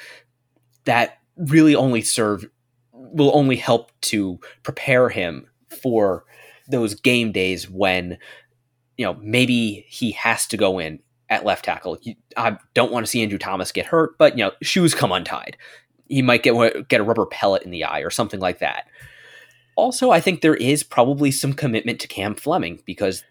that 0.85 1.17
really 1.35 1.73
only 1.73 2.01
serve 2.01 2.45
will 2.91 3.35
only 3.35 3.55
help 3.55 3.91
to 4.01 4.39
prepare 4.63 5.09
him 5.09 5.47
for 5.81 6.25
those 6.69 6.93
game 6.93 7.31
days 7.31 7.69
when 7.69 8.17
you 8.97 9.05
know, 9.05 9.15
maybe 9.21 9.85
he 9.87 10.11
has 10.11 10.47
to 10.47 10.57
go 10.57 10.79
in 10.79 10.99
at 11.29 11.45
left 11.45 11.65
tackle. 11.65 11.97
I 12.35 12.57
don't 12.73 12.91
want 12.91 13.05
to 13.05 13.09
see 13.09 13.21
Andrew 13.21 13.37
Thomas 13.37 13.71
get 13.71 13.85
hurt, 13.85 14.17
but 14.17 14.37
you 14.37 14.43
know, 14.43 14.51
shoes 14.61 14.95
come 14.95 15.11
untied. 15.11 15.55
He 16.09 16.21
might 16.21 16.43
get 16.43 16.87
get 16.87 17.01
a 17.01 17.03
rubber 17.03 17.25
pellet 17.25 17.63
in 17.63 17.71
the 17.71 17.83
eye 17.83 17.99
or 17.99 18.09
something 18.09 18.39
like 18.39 18.59
that. 18.59 18.85
Also, 19.75 20.09
I 20.09 20.19
think 20.19 20.41
there 20.41 20.55
is 20.55 20.83
probably 20.83 21.31
some 21.31 21.53
commitment 21.53 21.99
to 21.99 22.07
Cam 22.07 22.33
Fleming 22.33 22.81
because 22.85 23.23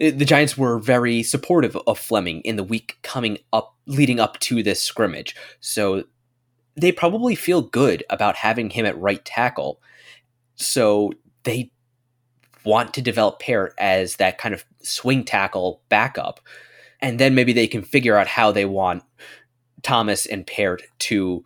Uh, 0.00 0.10
the 0.14 0.24
Giants 0.24 0.56
were 0.56 0.78
very 0.78 1.22
supportive 1.22 1.76
of 1.86 1.98
Fleming 1.98 2.40
in 2.42 2.56
the 2.56 2.64
week 2.64 2.98
coming 3.02 3.38
up 3.52 3.76
leading 3.86 4.20
up 4.20 4.38
to 4.40 4.62
this 4.62 4.82
scrimmage. 4.82 5.34
So 5.60 6.04
they 6.76 6.92
probably 6.92 7.34
feel 7.34 7.62
good 7.62 8.04
about 8.10 8.36
having 8.36 8.70
him 8.70 8.86
at 8.86 8.98
right 8.98 9.24
tackle. 9.24 9.80
So 10.54 11.12
they 11.42 11.72
want 12.64 12.94
to 12.94 13.02
develop 13.02 13.40
Peart 13.40 13.74
as 13.78 14.16
that 14.16 14.38
kind 14.38 14.54
of 14.54 14.64
swing 14.82 15.24
tackle 15.24 15.82
backup. 15.88 16.40
And 17.00 17.18
then 17.18 17.34
maybe 17.34 17.52
they 17.52 17.66
can 17.66 17.82
figure 17.82 18.16
out 18.16 18.26
how 18.26 18.52
they 18.52 18.66
want 18.66 19.02
Thomas 19.82 20.26
and 20.26 20.46
Peart 20.46 20.82
to 20.98 21.44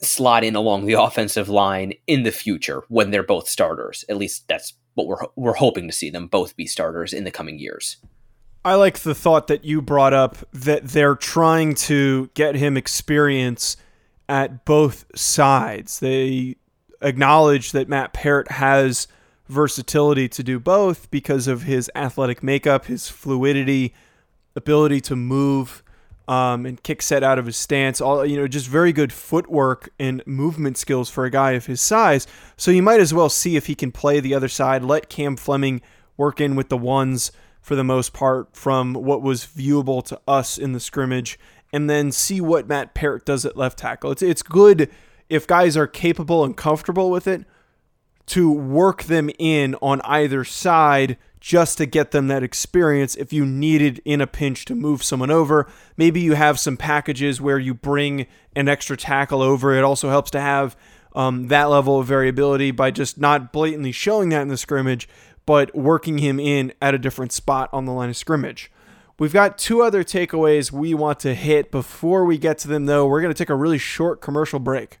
slot 0.00 0.44
in 0.44 0.54
along 0.54 0.86
the 0.86 0.92
offensive 1.00 1.48
line 1.48 1.94
in 2.06 2.22
the 2.22 2.32
future 2.32 2.84
when 2.88 3.10
they're 3.10 3.22
both 3.22 3.48
starters. 3.48 4.04
At 4.08 4.16
least 4.16 4.46
that's 4.48 4.74
what 4.98 5.06
we're 5.06 5.26
we're 5.36 5.54
hoping 5.54 5.86
to 5.86 5.92
see 5.92 6.10
them 6.10 6.26
both 6.26 6.56
be 6.56 6.66
starters 6.66 7.12
in 7.12 7.24
the 7.24 7.30
coming 7.30 7.58
years. 7.58 7.96
I 8.64 8.74
like 8.74 8.98
the 8.98 9.14
thought 9.14 9.46
that 9.46 9.64
you 9.64 9.80
brought 9.80 10.12
up 10.12 10.36
that 10.52 10.88
they're 10.88 11.14
trying 11.14 11.74
to 11.74 12.28
get 12.34 12.56
him 12.56 12.76
experience 12.76 13.76
at 14.28 14.64
both 14.64 15.06
sides. 15.14 16.00
They 16.00 16.56
acknowledge 17.00 17.72
that 17.72 17.88
Matt 17.88 18.12
Peart 18.12 18.50
has 18.52 19.06
versatility 19.48 20.28
to 20.28 20.42
do 20.42 20.58
both 20.58 21.10
because 21.10 21.46
of 21.46 21.62
his 21.62 21.90
athletic 21.94 22.42
makeup, 22.42 22.86
his 22.86 23.08
fluidity, 23.08 23.94
ability 24.56 25.00
to 25.02 25.16
move 25.16 25.82
um, 26.28 26.66
and 26.66 26.80
kick 26.82 27.00
set 27.00 27.24
out 27.24 27.38
of 27.38 27.46
his 27.46 27.56
stance. 27.56 28.00
All 28.00 28.24
you 28.24 28.36
know, 28.36 28.46
just 28.46 28.68
very 28.68 28.92
good 28.92 29.12
footwork 29.12 29.88
and 29.98 30.24
movement 30.26 30.76
skills 30.76 31.08
for 31.08 31.24
a 31.24 31.30
guy 31.30 31.52
of 31.52 31.66
his 31.66 31.80
size. 31.80 32.26
So 32.56 32.70
you 32.70 32.82
might 32.82 33.00
as 33.00 33.14
well 33.14 33.30
see 33.30 33.56
if 33.56 33.66
he 33.66 33.74
can 33.74 33.90
play 33.90 34.20
the 34.20 34.34
other 34.34 34.48
side. 34.48 34.84
Let 34.84 35.08
Cam 35.08 35.36
Fleming 35.36 35.80
work 36.16 36.40
in 36.40 36.54
with 36.54 36.68
the 36.68 36.76
ones 36.76 37.32
for 37.62 37.74
the 37.74 37.84
most 37.84 38.12
part 38.12 38.54
from 38.54 38.94
what 38.94 39.22
was 39.22 39.46
viewable 39.46 40.04
to 40.04 40.20
us 40.28 40.58
in 40.58 40.72
the 40.72 40.80
scrimmage, 40.80 41.38
and 41.72 41.88
then 41.88 42.12
see 42.12 42.40
what 42.40 42.68
Matt 42.68 42.94
Peart 42.94 43.24
does 43.24 43.44
at 43.44 43.56
left 43.56 43.78
tackle. 43.78 44.12
It's 44.12 44.22
it's 44.22 44.42
good 44.42 44.90
if 45.30 45.46
guys 45.46 45.76
are 45.76 45.86
capable 45.86 46.44
and 46.44 46.56
comfortable 46.56 47.10
with 47.10 47.26
it 47.26 47.44
to 48.26 48.50
work 48.50 49.04
them 49.04 49.30
in 49.38 49.74
on 49.76 50.02
either 50.04 50.44
side 50.44 51.16
just 51.40 51.78
to 51.78 51.86
get 51.86 52.10
them 52.10 52.28
that 52.28 52.42
experience 52.42 53.14
if 53.16 53.32
you 53.32 53.46
needed 53.46 54.00
in 54.04 54.20
a 54.20 54.26
pinch 54.26 54.64
to 54.66 54.74
move 54.74 55.02
someone 55.02 55.30
over. 55.30 55.70
Maybe 55.96 56.20
you 56.20 56.34
have 56.34 56.58
some 56.58 56.76
packages 56.76 57.40
where 57.40 57.58
you 57.58 57.74
bring 57.74 58.26
an 58.56 58.68
extra 58.68 58.96
tackle 58.96 59.42
over. 59.42 59.74
It 59.74 59.84
also 59.84 60.08
helps 60.10 60.30
to 60.32 60.40
have 60.40 60.76
um, 61.14 61.48
that 61.48 61.64
level 61.64 61.98
of 61.98 62.06
variability 62.06 62.70
by 62.70 62.90
just 62.90 63.18
not 63.18 63.52
blatantly 63.52 63.92
showing 63.92 64.28
that 64.30 64.42
in 64.42 64.48
the 64.48 64.56
scrimmage, 64.56 65.08
but 65.46 65.74
working 65.74 66.18
him 66.18 66.38
in 66.38 66.72
at 66.82 66.94
a 66.94 66.98
different 66.98 67.32
spot 67.32 67.70
on 67.72 67.84
the 67.84 67.92
line 67.92 68.10
of 68.10 68.16
scrimmage. 68.16 68.70
We've 69.18 69.32
got 69.32 69.58
two 69.58 69.82
other 69.82 70.04
takeaways 70.04 70.70
we 70.70 70.94
want 70.94 71.18
to 71.20 71.34
hit. 71.34 71.72
Before 71.72 72.24
we 72.24 72.38
get 72.38 72.58
to 72.58 72.68
them, 72.68 72.86
though, 72.86 73.06
we're 73.06 73.20
going 73.20 73.34
to 73.34 73.38
take 73.38 73.50
a 73.50 73.56
really 73.56 73.78
short 73.78 74.20
commercial 74.20 74.60
break. 74.60 75.00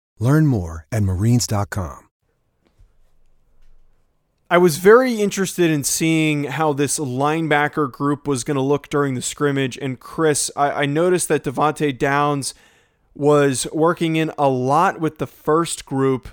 Learn 0.21 0.45
more 0.45 0.85
at 0.91 1.01
marines.com. 1.01 2.07
I 4.51 4.57
was 4.59 4.77
very 4.77 5.15
interested 5.15 5.71
in 5.71 5.83
seeing 5.83 6.43
how 6.43 6.73
this 6.73 6.99
linebacker 6.99 7.91
group 7.91 8.27
was 8.27 8.43
going 8.43 8.55
to 8.55 8.61
look 8.61 8.87
during 8.89 9.15
the 9.15 9.21
scrimmage. 9.21 9.77
And 9.77 9.99
Chris, 9.99 10.51
I, 10.55 10.83
I 10.83 10.85
noticed 10.85 11.27
that 11.29 11.43
Devante 11.43 11.97
Downs 11.97 12.53
was 13.15 13.65
working 13.73 14.15
in 14.15 14.31
a 14.37 14.47
lot 14.47 14.99
with 14.99 15.17
the 15.17 15.25
first 15.25 15.85
group 15.85 16.27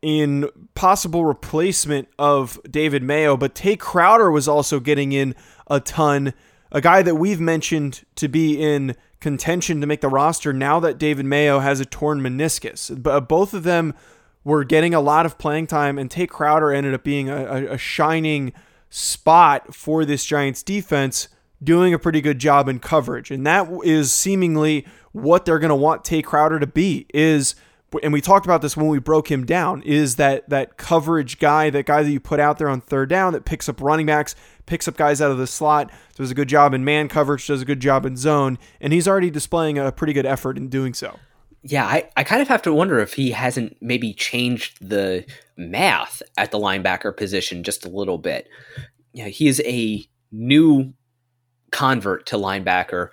in 0.00 0.48
possible 0.74 1.26
replacement 1.26 2.08
of 2.18 2.58
David 2.70 3.02
Mayo, 3.02 3.36
but 3.36 3.54
Tae 3.54 3.76
Crowder 3.76 4.30
was 4.30 4.48
also 4.48 4.80
getting 4.80 5.12
in 5.12 5.34
a 5.66 5.80
ton. 5.80 6.32
A 6.70 6.80
guy 6.80 7.02
that 7.02 7.16
we've 7.16 7.40
mentioned 7.40 8.04
to 8.16 8.26
be 8.28 8.58
in 8.58 8.96
contention 9.22 9.80
to 9.80 9.86
make 9.86 10.02
the 10.02 10.08
roster 10.08 10.52
now 10.52 10.78
that 10.80 10.98
David 10.98 11.24
Mayo 11.24 11.60
has 11.60 11.80
a 11.80 11.86
torn 11.86 12.20
meniscus. 12.20 13.02
But 13.02 13.10
uh, 13.10 13.20
both 13.20 13.54
of 13.54 13.62
them 13.62 13.94
were 14.44 14.64
getting 14.64 14.92
a 14.92 15.00
lot 15.00 15.24
of 15.24 15.38
playing 15.38 15.68
time, 15.68 15.98
and 15.98 16.10
Tae 16.10 16.26
Crowder 16.26 16.72
ended 16.72 16.92
up 16.92 17.04
being 17.04 17.30
a, 17.30 17.72
a 17.72 17.78
shining 17.78 18.52
spot 18.90 19.74
for 19.74 20.04
this 20.04 20.24
Giants 20.24 20.62
defense, 20.62 21.28
doing 21.62 21.94
a 21.94 21.98
pretty 21.98 22.20
good 22.20 22.38
job 22.38 22.68
in 22.68 22.78
coverage. 22.78 23.30
And 23.30 23.46
that 23.46 23.70
is 23.84 24.12
seemingly 24.12 24.84
what 25.12 25.44
they're 25.44 25.60
going 25.60 25.70
to 25.70 25.74
want 25.74 26.04
Tae 26.04 26.22
Crowder 26.22 26.58
to 26.58 26.66
be 26.66 27.06
is 27.14 27.54
and 28.02 28.12
we 28.12 28.20
talked 28.20 28.46
about 28.46 28.62
this 28.62 28.76
when 28.76 28.88
we 28.88 28.98
broke 28.98 29.30
him 29.30 29.44
down 29.44 29.82
is 29.82 30.16
that 30.16 30.48
that 30.48 30.76
coverage 30.76 31.38
guy 31.38 31.70
that 31.70 31.86
guy 31.86 32.02
that 32.02 32.10
you 32.10 32.20
put 32.20 32.40
out 32.40 32.58
there 32.58 32.68
on 32.68 32.80
third 32.80 33.08
down 33.08 33.32
that 33.32 33.44
picks 33.44 33.68
up 33.68 33.80
running 33.80 34.06
backs 34.06 34.34
picks 34.66 34.88
up 34.88 34.96
guys 34.96 35.20
out 35.20 35.30
of 35.30 35.38
the 35.38 35.46
slot, 35.46 35.90
does 36.16 36.30
a 36.30 36.34
good 36.34 36.48
job 36.48 36.74
in 36.74 36.84
man 36.84 37.08
coverage, 37.08 37.46
does 37.46 37.62
a 37.62 37.64
good 37.64 37.80
job 37.80 38.06
in 38.06 38.16
zone, 38.16 38.58
and 38.80 38.92
he's 38.92 39.08
already 39.08 39.30
displaying 39.30 39.78
a 39.78 39.92
pretty 39.92 40.12
good 40.12 40.26
effort 40.26 40.56
in 40.56 40.68
doing 40.68 40.94
so. 40.94 41.18
Yeah, 41.62 41.84
I, 41.84 42.08
I 42.16 42.24
kind 42.24 42.42
of 42.42 42.48
have 42.48 42.62
to 42.62 42.72
wonder 42.72 42.98
if 42.98 43.14
he 43.14 43.30
hasn't 43.30 43.76
maybe 43.80 44.12
changed 44.14 44.78
the 44.80 45.24
math 45.56 46.22
at 46.36 46.50
the 46.50 46.58
linebacker 46.58 47.16
position 47.16 47.62
just 47.62 47.84
a 47.84 47.88
little 47.88 48.18
bit. 48.18 48.48
Yeah, 49.12 49.28
he 49.28 49.46
is 49.46 49.62
a 49.64 50.04
new 50.32 50.92
convert 51.70 52.26
to 52.26 52.36
linebacker. 52.36 53.10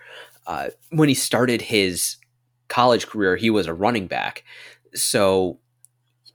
Uh, 0.48 0.70
when 0.90 1.10
he 1.10 1.14
started 1.14 1.62
his 1.62 2.16
college 2.70 3.08
career, 3.08 3.36
he 3.36 3.50
was 3.50 3.68
a 3.68 3.74
running 3.74 4.08
back. 4.08 4.44
So 4.94 5.60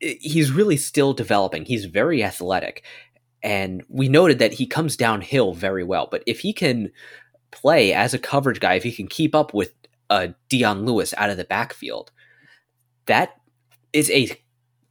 he's 0.01 0.53
really 0.53 0.77
still 0.77 1.14
developing. 1.14 1.64
He's 1.64 1.87
very 1.87 2.23
athletic. 2.23 2.85
And 3.42 3.83
we 3.88 4.09
noted 4.09 4.38
that 4.38 4.55
he 4.55 4.66
comes 4.66 4.97
downhill 4.97 5.53
very 5.53 5.85
well. 5.85 6.09
But 6.11 6.23
if 6.27 6.40
he 6.40 6.53
can 6.53 6.90
play 7.51 7.92
as 7.92 8.14
a 8.14 8.18
coverage 8.18 8.61
guy, 8.61 8.75
if 8.75 8.83
he 8.83 8.92
can 8.92 9.07
keep 9.07 9.35
up 9.35 9.55
with 9.55 9.73
uh, 10.11 10.29
Dion 10.49 10.85
Lewis 10.85 11.14
out 11.16 11.31
of 11.31 11.37
the 11.37 11.44
backfield, 11.44 12.11
that 13.07 13.35
is 13.92 14.11
a 14.11 14.37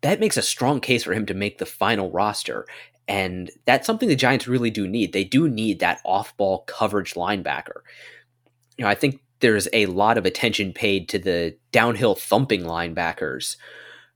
that 0.02 0.20
makes 0.20 0.38
a 0.38 0.42
strong 0.42 0.82
case 0.82 1.04
for 1.04 1.14
him 1.14 1.26
to 1.26 1.34
make 1.34 1.58
the 1.58 1.66
final 1.66 2.12
roster. 2.12 2.66
And 3.08 3.50
that's 3.66 3.88
something 3.88 4.08
the 4.08 4.16
Giants 4.16 4.48
really 4.48 4.70
do 4.70 4.88
need. 4.88 5.14
They 5.14 5.24
do 5.24 5.50
need 5.50 5.80
that 5.80 6.02
off-ball 6.06 6.66
coverage 6.68 7.16
linebacker. 7.16 7.82
You 8.78 8.86
know, 8.86 8.90
I 8.90 8.96
think 8.96 9.22
there's 9.44 9.68
a 9.74 9.88
lot 9.88 10.18
of 10.18 10.26
attention 10.26 10.72
paid 10.72 11.10
to 11.10 11.20
the 11.20 11.54
downhill 11.74 12.16
thumping 12.16 12.64
linebackers 12.64 13.58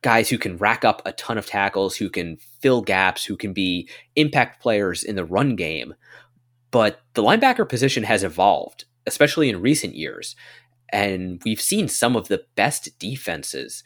guys 0.01 0.29
who 0.29 0.37
can 0.37 0.55
rack 0.57 0.85
up 0.85 1.01
a 1.05 1.11
ton 1.11 1.37
of 1.37 1.45
tackles, 1.45 1.97
who 1.97 2.09
can 2.09 2.37
fill 2.61 2.81
gaps, 2.81 3.25
who 3.25 3.35
can 3.35 3.51
be 3.51 3.89
impact 4.15 4.61
players 4.61 5.03
in 5.03 5.15
the 5.15 5.25
run 5.25 5.55
game. 5.55 5.95
But 6.71 7.01
the 7.13 7.23
linebacker 7.23 7.67
position 7.67 8.03
has 8.03 8.23
evolved, 8.23 8.85
especially 9.05 9.49
in 9.49 9.59
recent 9.59 9.95
years. 9.95 10.35
And 10.93 11.41
we've 11.43 11.59
seen 11.59 11.89
some 11.89 12.15
of 12.15 12.29
the 12.29 12.45
best 12.55 12.97
defenses 12.99 13.83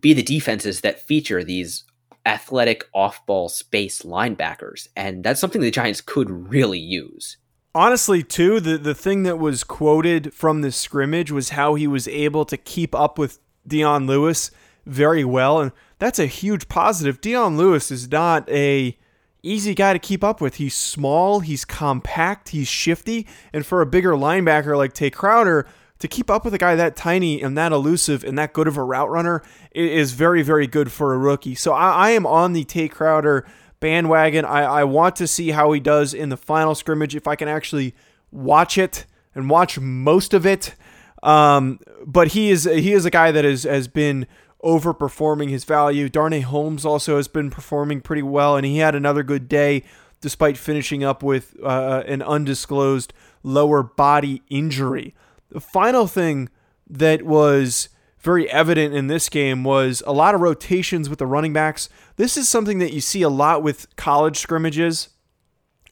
be 0.00 0.12
the 0.12 0.22
defenses 0.22 0.80
that 0.80 1.06
feature 1.06 1.44
these 1.44 1.84
athletic 2.24 2.88
off 2.92 3.24
ball 3.24 3.48
space 3.48 4.02
linebackers. 4.02 4.88
And 4.96 5.22
that's 5.22 5.40
something 5.40 5.60
the 5.60 5.70
Giants 5.70 6.00
could 6.00 6.28
really 6.28 6.80
use. 6.80 7.36
Honestly, 7.76 8.22
too, 8.22 8.58
the, 8.58 8.78
the 8.78 8.94
thing 8.94 9.24
that 9.24 9.38
was 9.38 9.62
quoted 9.62 10.32
from 10.32 10.62
this 10.62 10.76
scrimmage 10.76 11.30
was 11.30 11.50
how 11.50 11.74
he 11.74 11.86
was 11.86 12.08
able 12.08 12.46
to 12.46 12.56
keep 12.56 12.94
up 12.94 13.18
with 13.18 13.38
Dion 13.66 14.06
Lewis 14.06 14.50
very 14.86 15.26
well, 15.26 15.60
and 15.60 15.72
that's 15.98 16.18
a 16.18 16.24
huge 16.24 16.70
positive. 16.70 17.20
Dion 17.20 17.58
Lewis 17.58 17.90
is 17.90 18.10
not 18.10 18.48
a 18.48 18.96
easy 19.42 19.74
guy 19.74 19.92
to 19.92 19.98
keep 19.98 20.24
up 20.24 20.40
with. 20.40 20.54
He's 20.54 20.74
small, 20.74 21.40
he's 21.40 21.66
compact, 21.66 22.48
he's 22.48 22.66
shifty, 22.66 23.26
and 23.52 23.66
for 23.66 23.82
a 23.82 23.86
bigger 23.86 24.12
linebacker 24.12 24.74
like 24.74 24.94
Tae 24.94 25.10
Crowder 25.10 25.66
to 25.98 26.08
keep 26.08 26.30
up 26.30 26.46
with 26.46 26.54
a 26.54 26.58
guy 26.58 26.76
that 26.76 26.96
tiny 26.96 27.42
and 27.42 27.58
that 27.58 27.72
elusive 27.72 28.24
and 28.24 28.38
that 28.38 28.54
good 28.54 28.68
of 28.68 28.78
a 28.78 28.82
route 28.82 29.10
runner 29.10 29.42
is 29.72 30.12
very, 30.12 30.40
very 30.40 30.66
good 30.66 30.90
for 30.90 31.12
a 31.12 31.18
rookie. 31.18 31.54
So 31.54 31.74
I, 31.74 31.90
I 31.90 32.10
am 32.12 32.24
on 32.24 32.54
the 32.54 32.64
Tae 32.64 32.88
Crowder 32.88 33.46
bandwagon. 33.86 34.44
I, 34.44 34.62
I 34.62 34.84
want 34.84 35.14
to 35.16 35.28
see 35.28 35.50
how 35.50 35.70
he 35.70 35.78
does 35.78 36.12
in 36.12 36.28
the 36.28 36.36
final 36.36 36.74
scrimmage 36.74 37.14
if 37.14 37.28
I 37.28 37.36
can 37.36 37.46
actually 37.46 37.94
watch 38.32 38.76
it 38.76 39.06
and 39.32 39.48
watch 39.48 39.78
most 39.78 40.34
of 40.34 40.44
it. 40.44 40.74
Um, 41.22 41.78
but 42.04 42.28
he 42.28 42.50
is 42.50 42.64
he 42.64 42.92
is 42.92 43.04
a 43.04 43.10
guy 43.10 43.30
that 43.30 43.44
has 43.44 43.86
been 43.86 44.26
overperforming 44.64 45.50
his 45.50 45.62
value. 45.62 46.08
Darnay 46.08 46.40
Holmes 46.40 46.84
also 46.84 47.16
has 47.16 47.28
been 47.28 47.48
performing 47.48 48.00
pretty 48.00 48.22
well, 48.22 48.56
and 48.56 48.66
he 48.66 48.78
had 48.78 48.96
another 48.96 49.22
good 49.22 49.48
day 49.48 49.84
despite 50.20 50.56
finishing 50.56 51.04
up 51.04 51.22
with 51.22 51.54
uh, 51.62 52.02
an 52.08 52.22
undisclosed 52.22 53.12
lower 53.44 53.84
body 53.84 54.42
injury. 54.48 55.14
The 55.50 55.60
final 55.60 56.08
thing 56.08 56.48
that 56.90 57.22
was 57.22 57.88
very 58.26 58.50
evident 58.50 58.92
in 58.92 59.06
this 59.06 59.28
game 59.28 59.62
was 59.62 60.02
a 60.04 60.12
lot 60.12 60.34
of 60.34 60.40
rotations 60.40 61.08
with 61.08 61.20
the 61.20 61.26
running 61.26 61.52
backs. 61.52 61.88
This 62.16 62.36
is 62.36 62.48
something 62.48 62.80
that 62.80 62.92
you 62.92 63.00
see 63.00 63.22
a 63.22 63.28
lot 63.28 63.62
with 63.62 63.86
college 63.94 64.36
scrimmages, 64.38 65.10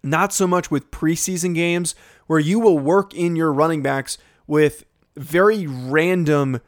not 0.02 0.32
so 0.32 0.48
much 0.48 0.68
with 0.68 0.90
preseason 0.90 1.54
games, 1.54 1.94
where 2.26 2.40
you 2.40 2.58
will 2.58 2.76
work 2.76 3.14
in 3.14 3.36
your 3.36 3.52
running 3.52 3.82
backs 3.82 4.18
with 4.48 4.84
very 5.16 5.68
random 5.68 6.60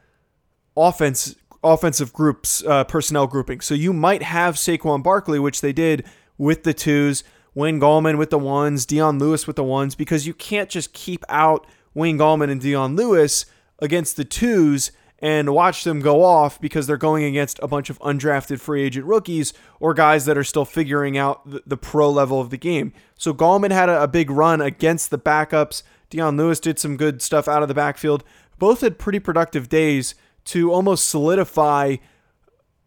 offense 0.77 1.35
offensive 1.63 2.13
groups, 2.13 2.63
uh, 2.65 2.85
personnel 2.85 3.27
grouping. 3.27 3.59
So 3.59 3.73
you 3.73 3.91
might 3.91 4.23
have 4.23 4.55
Saquon 4.55 5.03
Barkley, 5.03 5.39
which 5.39 5.59
they 5.59 5.73
did 5.73 6.05
with 6.37 6.63
the 6.63 6.73
twos, 6.73 7.25
Wayne 7.53 7.81
Gallman 7.81 8.17
with 8.17 8.29
the 8.29 8.39
ones, 8.39 8.85
Dion 8.85 9.19
Lewis 9.19 9.45
with 9.45 9.57
the 9.57 9.65
ones, 9.65 9.95
because 9.95 10.25
you 10.25 10.33
can't 10.33 10.69
just 10.69 10.93
keep 10.93 11.25
out 11.27 11.67
Wayne 11.93 12.17
Gallman 12.17 12.49
and 12.49 12.61
Dion 12.61 12.95
Lewis 12.95 13.45
against 13.79 14.15
the 14.15 14.23
twos 14.23 14.91
and 15.19 15.53
watch 15.53 15.83
them 15.83 15.99
go 15.99 16.23
off 16.23 16.61
because 16.61 16.85
they're 16.85 16.97
going 16.97 17.23
against 17.23 17.59
a 17.61 17.67
bunch 17.67 17.89
of 17.89 17.99
undrafted 17.99 18.59
free 18.59 18.83
agent 18.83 19.05
rookies 19.05 19.53
or 19.79 19.93
guys 19.93 20.25
that 20.25 20.37
are 20.37 20.43
still 20.43 20.65
figuring 20.65 21.17
out 21.17 21.49
the, 21.49 21.63
the 21.65 21.77
pro 21.77 22.09
level 22.09 22.39
of 22.39 22.49
the 22.49 22.57
game. 22.57 22.93
So 23.15 23.33
Gallman 23.33 23.71
had 23.71 23.89
a, 23.89 24.03
a 24.03 24.07
big 24.07 24.29
run 24.29 24.61
against 24.61 25.09
the 25.09 25.17
backups. 25.17 25.83
Dion 26.09 26.37
Lewis 26.37 26.59
did 26.59 26.77
some 26.79 26.97
good 26.97 27.21
stuff 27.21 27.47
out 27.47 27.61
of 27.61 27.67
the 27.67 27.73
backfield. 27.73 28.23
Both 28.59 28.81
had 28.81 28.99
pretty 28.99 29.19
productive 29.19 29.69
days 29.69 30.15
to 30.45 30.71
almost 30.71 31.07
solidify 31.07 31.97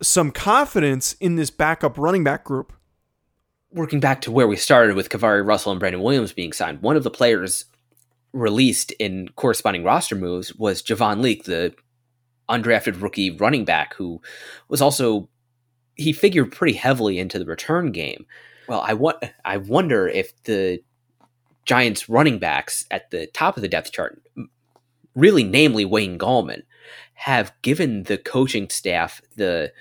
some 0.02 0.30
confidence 0.30 1.14
in 1.14 1.36
this 1.36 1.50
backup 1.50 1.98
running 1.98 2.24
back 2.24 2.44
group. 2.44 2.72
Working 3.72 4.00
back 4.00 4.20
to 4.22 4.32
where 4.32 4.48
we 4.48 4.56
started 4.56 4.96
with 4.96 5.10
KeiVarae 5.10 5.46
Russell 5.46 5.72
and 5.72 5.78
Brandon 5.78 6.00
Williams 6.00 6.32
being 6.32 6.52
signed, 6.52 6.82
one 6.82 6.96
of 6.96 7.04
the 7.04 7.10
players 7.10 7.66
released 8.32 8.92
in 8.92 9.28
corresponding 9.36 9.84
roster 9.84 10.16
moves 10.16 10.54
was 10.54 10.82
Javon 10.82 11.20
Leake, 11.20 11.44
the 11.44 11.74
undrafted 12.50 13.00
rookie 13.00 13.30
running 13.30 13.64
back 13.64 13.94
who 13.94 14.20
was 14.68 14.82
also 14.82 15.28
he 15.94 16.12
figured 16.12 16.52
pretty 16.52 16.76
heavily 16.76 17.18
into 17.18 17.38
the 17.38 17.44
return 17.44 17.92
game. 17.92 18.26
Well, 18.68 18.80
I 18.80 18.94
want 18.94 19.22
I 19.44 19.58
wonder 19.58 20.08
if 20.08 20.42
the 20.44 20.82
Giants 21.66 22.08
running 22.08 22.38
backs 22.38 22.86
at 22.90 23.10
the 23.10 23.26
top 23.28 23.56
of 23.56 23.62
the 23.62 23.68
depth 23.68 23.92
chart, 23.92 24.20
really 25.14 25.44
namely 25.44 25.84
Wayne 25.84 26.18
Gallman, 26.18 26.62
have 27.14 27.52
given 27.62 28.04
the 28.04 28.18
coaching 28.18 28.70
staff 28.70 29.20
the 29.36 29.72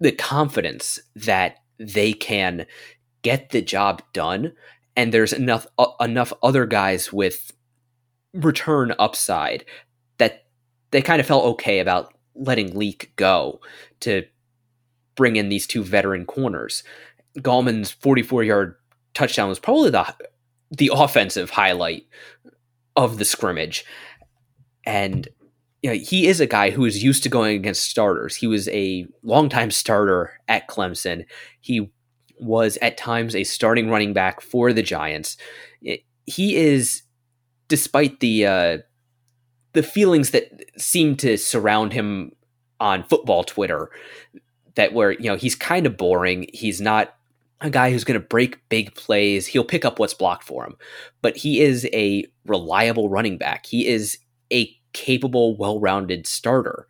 the 0.00 0.12
confidence 0.12 1.00
that 1.14 1.58
they 1.78 2.12
can 2.12 2.66
get 3.22 3.50
the 3.50 3.62
job 3.62 4.02
done 4.12 4.52
and 4.96 5.12
there's 5.12 5.32
enough 5.32 5.66
uh, 5.78 5.86
enough 6.00 6.32
other 6.42 6.66
guys 6.66 7.12
with 7.12 7.52
return 8.34 8.94
upside 8.98 9.64
they 10.92 11.02
kind 11.02 11.20
of 11.20 11.26
felt 11.26 11.44
okay 11.44 11.80
about 11.80 12.14
letting 12.34 12.78
Leake 12.78 13.12
go 13.16 13.60
to 14.00 14.24
bring 15.16 15.36
in 15.36 15.48
these 15.48 15.66
two 15.66 15.82
veteran 15.82 16.24
corners. 16.24 16.82
Gallman's 17.38 17.90
44 17.90 18.44
yard 18.44 18.76
touchdown 19.14 19.48
was 19.48 19.58
probably 19.58 19.90
the 19.90 20.14
the 20.70 20.90
offensive 20.94 21.50
highlight 21.50 22.04
of 22.96 23.18
the 23.18 23.24
scrimmage, 23.24 23.84
and 24.86 25.28
you 25.82 25.90
know, 25.90 25.96
he 25.96 26.28
is 26.28 26.40
a 26.40 26.46
guy 26.46 26.70
who 26.70 26.84
is 26.84 27.02
used 27.02 27.24
to 27.24 27.28
going 27.28 27.56
against 27.56 27.90
starters. 27.90 28.36
He 28.36 28.46
was 28.46 28.68
a 28.68 29.06
longtime 29.22 29.72
starter 29.72 30.32
at 30.46 30.68
Clemson. 30.68 31.24
He 31.60 31.90
was 32.38 32.78
at 32.80 32.96
times 32.96 33.34
a 33.34 33.44
starting 33.44 33.90
running 33.90 34.12
back 34.12 34.40
for 34.40 34.72
the 34.72 34.82
Giants. 34.82 35.36
He 35.80 36.56
is, 36.56 37.02
despite 37.68 38.20
the 38.20 38.46
uh, 38.46 38.78
the 39.72 39.82
feelings 39.82 40.30
that 40.30 40.64
seem 40.76 41.16
to 41.16 41.36
surround 41.36 41.92
him 41.92 42.32
on 42.80 43.04
football 43.04 43.44
Twitter, 43.44 43.90
that 44.74 44.92
where 44.92 45.12
you 45.12 45.24
know 45.24 45.36
he's 45.36 45.54
kind 45.54 45.86
of 45.86 45.96
boring. 45.96 46.46
He's 46.52 46.80
not 46.80 47.14
a 47.60 47.70
guy 47.70 47.90
who's 47.90 48.04
going 48.04 48.20
to 48.20 48.26
break 48.26 48.68
big 48.68 48.94
plays. 48.94 49.46
He'll 49.46 49.64
pick 49.64 49.84
up 49.84 49.98
what's 49.98 50.14
blocked 50.14 50.44
for 50.44 50.64
him, 50.64 50.76
but 51.22 51.36
he 51.36 51.60
is 51.60 51.88
a 51.92 52.26
reliable 52.44 53.08
running 53.08 53.38
back. 53.38 53.66
He 53.66 53.86
is 53.86 54.18
a 54.52 54.74
capable, 54.92 55.56
well-rounded 55.56 56.26
starter. 56.26 56.86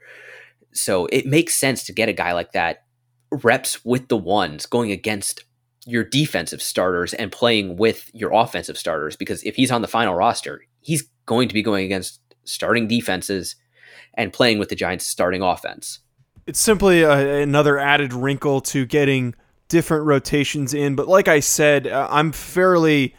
So 0.72 1.06
it 1.12 1.26
makes 1.26 1.54
sense 1.54 1.84
to 1.84 1.92
get 1.92 2.08
a 2.08 2.14
guy 2.14 2.32
like 2.32 2.52
that 2.52 2.84
reps 3.30 3.84
with 3.84 4.08
the 4.08 4.16
ones 4.16 4.66
going 4.66 4.90
against 4.90 5.44
your 5.86 6.04
defensive 6.04 6.62
starters 6.62 7.12
and 7.14 7.32
playing 7.32 7.76
with 7.76 8.10
your 8.14 8.32
offensive 8.32 8.78
starters 8.78 9.16
because 9.16 9.42
if 9.42 9.56
he's 9.56 9.70
on 9.70 9.82
the 9.82 9.88
final 9.88 10.14
roster, 10.14 10.62
he's 10.80 11.08
going 11.26 11.48
to 11.48 11.54
be 11.54 11.62
going 11.62 11.84
against 11.84 12.20
starting 12.44 12.88
defenses 12.88 13.56
and 14.14 14.32
playing 14.32 14.58
with 14.58 14.68
the 14.68 14.74
Giants' 14.74 15.06
starting 15.06 15.42
offense. 15.42 16.00
It's 16.46 16.60
simply 16.60 17.02
a, 17.02 17.42
another 17.42 17.78
added 17.78 18.12
wrinkle 18.12 18.60
to 18.62 18.84
getting 18.84 19.34
different 19.68 20.04
rotations 20.04 20.74
in. 20.74 20.96
But 20.96 21.08
like 21.08 21.28
I 21.28 21.40
said, 21.40 21.86
uh, 21.86 22.08
I'm 22.10 22.32
fairly 22.32 23.14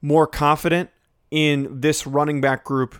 more 0.00 0.26
confident 0.26 0.90
in 1.30 1.80
this 1.80 2.06
running 2.06 2.40
back 2.40 2.64
group, 2.64 2.96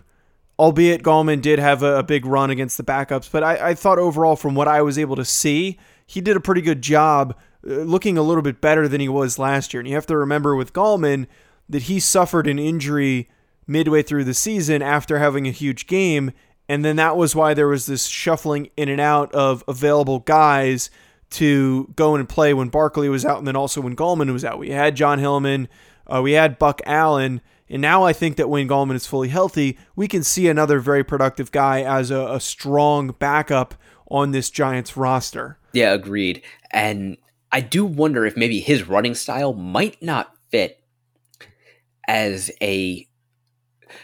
albeit 0.59 1.03
Gallman 1.03 1.41
did 1.41 1.57
have 1.57 1.83
a, 1.83 1.97
a 1.97 2.03
big 2.03 2.25
run 2.25 2.49
against 2.51 2.77
the 2.77 2.83
backups. 2.83 3.31
But 3.31 3.43
I, 3.43 3.69
I 3.69 3.73
thought 3.73 3.97
overall, 3.97 4.35
from 4.35 4.55
what 4.55 4.67
I 4.67 4.81
was 4.81 4.99
able 4.99 5.15
to 5.15 5.25
see, 5.25 5.79
he 6.05 6.21
did 6.21 6.37
a 6.37 6.41
pretty 6.41 6.61
good 6.61 6.81
job 6.81 7.35
uh, 7.65 7.73
looking 7.73 8.17
a 8.17 8.21
little 8.21 8.43
bit 8.43 8.61
better 8.61 8.87
than 8.87 9.01
he 9.01 9.09
was 9.09 9.39
last 9.39 9.73
year. 9.73 9.81
And 9.81 9.89
you 9.89 9.95
have 9.95 10.05
to 10.07 10.17
remember 10.17 10.55
with 10.55 10.73
Gallman 10.73 11.27
that 11.69 11.83
he 11.83 11.99
suffered 11.99 12.47
an 12.47 12.59
injury 12.59 13.29
midway 13.71 14.03
through 14.03 14.23
the 14.23 14.33
season 14.33 14.81
after 14.81 15.19
having 15.19 15.47
a 15.47 15.51
huge 15.51 15.87
game. 15.87 16.31
And 16.69 16.85
then 16.85 16.95
that 16.97 17.17
was 17.17 17.35
why 17.35 17.53
there 17.53 17.67
was 17.67 17.85
this 17.85 18.05
shuffling 18.05 18.69
in 18.77 18.89
and 18.89 19.01
out 19.01 19.33
of 19.33 19.63
available 19.67 20.19
guys 20.19 20.89
to 21.31 21.91
go 21.95 22.15
and 22.15 22.27
play 22.27 22.53
when 22.53 22.69
Barkley 22.69 23.09
was 23.09 23.25
out 23.25 23.37
and 23.39 23.47
then 23.47 23.55
also 23.55 23.81
when 23.81 23.95
Gallman 23.95 24.31
was 24.31 24.45
out. 24.45 24.59
We 24.59 24.71
had 24.71 24.95
John 24.95 25.19
Hillman, 25.19 25.67
uh, 26.07 26.21
we 26.21 26.33
had 26.33 26.59
Buck 26.59 26.81
Allen. 26.85 27.41
And 27.69 27.81
now 27.81 28.03
I 28.03 28.11
think 28.11 28.35
that 28.35 28.49
when 28.49 28.67
Gallman 28.67 28.95
is 28.95 29.07
fully 29.07 29.29
healthy, 29.29 29.77
we 29.95 30.07
can 30.07 30.23
see 30.23 30.49
another 30.49 30.79
very 30.79 31.05
productive 31.05 31.51
guy 31.51 31.83
as 31.83 32.11
a, 32.11 32.33
a 32.33 32.39
strong 32.39 33.15
backup 33.17 33.75
on 34.09 34.31
this 34.31 34.49
Giants 34.49 34.97
roster. 34.97 35.57
Yeah, 35.71 35.93
agreed. 35.93 36.41
And 36.71 37.17
I 37.51 37.61
do 37.61 37.85
wonder 37.85 38.25
if 38.25 38.35
maybe 38.35 38.59
his 38.59 38.87
running 38.87 39.15
style 39.15 39.53
might 39.53 40.01
not 40.03 40.35
fit 40.49 40.83
as 42.07 42.51
a 42.61 43.07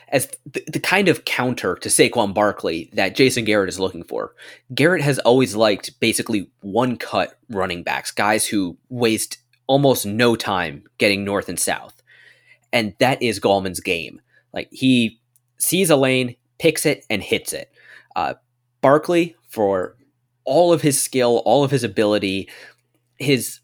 as 0.09 0.27
the, 0.45 0.63
the, 0.67 0.79
kind 0.79 1.07
of 1.07 1.25
counter 1.25 1.75
to 1.75 1.89
Saquon 1.89 2.33
Barkley 2.33 2.89
that 2.93 3.15
Jason 3.15 3.45
Garrett 3.45 3.69
is 3.69 3.79
looking 3.79 4.03
for. 4.03 4.33
Garrett 4.73 5.01
has 5.01 5.19
always 5.19 5.55
liked 5.55 5.99
basically 5.99 6.49
one 6.61 6.97
cut 6.97 7.37
running 7.49 7.83
backs, 7.83 8.11
guys 8.11 8.47
who 8.47 8.77
waste 8.89 9.37
almost 9.67 10.05
no 10.05 10.35
time 10.35 10.83
getting 10.97 11.23
north 11.23 11.49
and 11.49 11.59
south. 11.59 12.01
And 12.73 12.93
that 12.99 13.21
is 13.21 13.39
Gallman's 13.39 13.79
game. 13.79 14.21
Like 14.53 14.69
he 14.71 15.19
sees 15.57 15.89
a 15.89 15.95
lane, 15.95 16.35
picks 16.59 16.85
it, 16.85 17.05
and 17.09 17.21
hits 17.21 17.53
it. 17.53 17.71
Uh, 18.15 18.35
Barkley, 18.81 19.35
for 19.47 19.95
all 20.45 20.73
of 20.73 20.81
his 20.81 21.01
skill, 21.01 21.41
all 21.45 21.63
of 21.63 21.71
his 21.71 21.83
ability, 21.83 22.49
his 23.17 23.59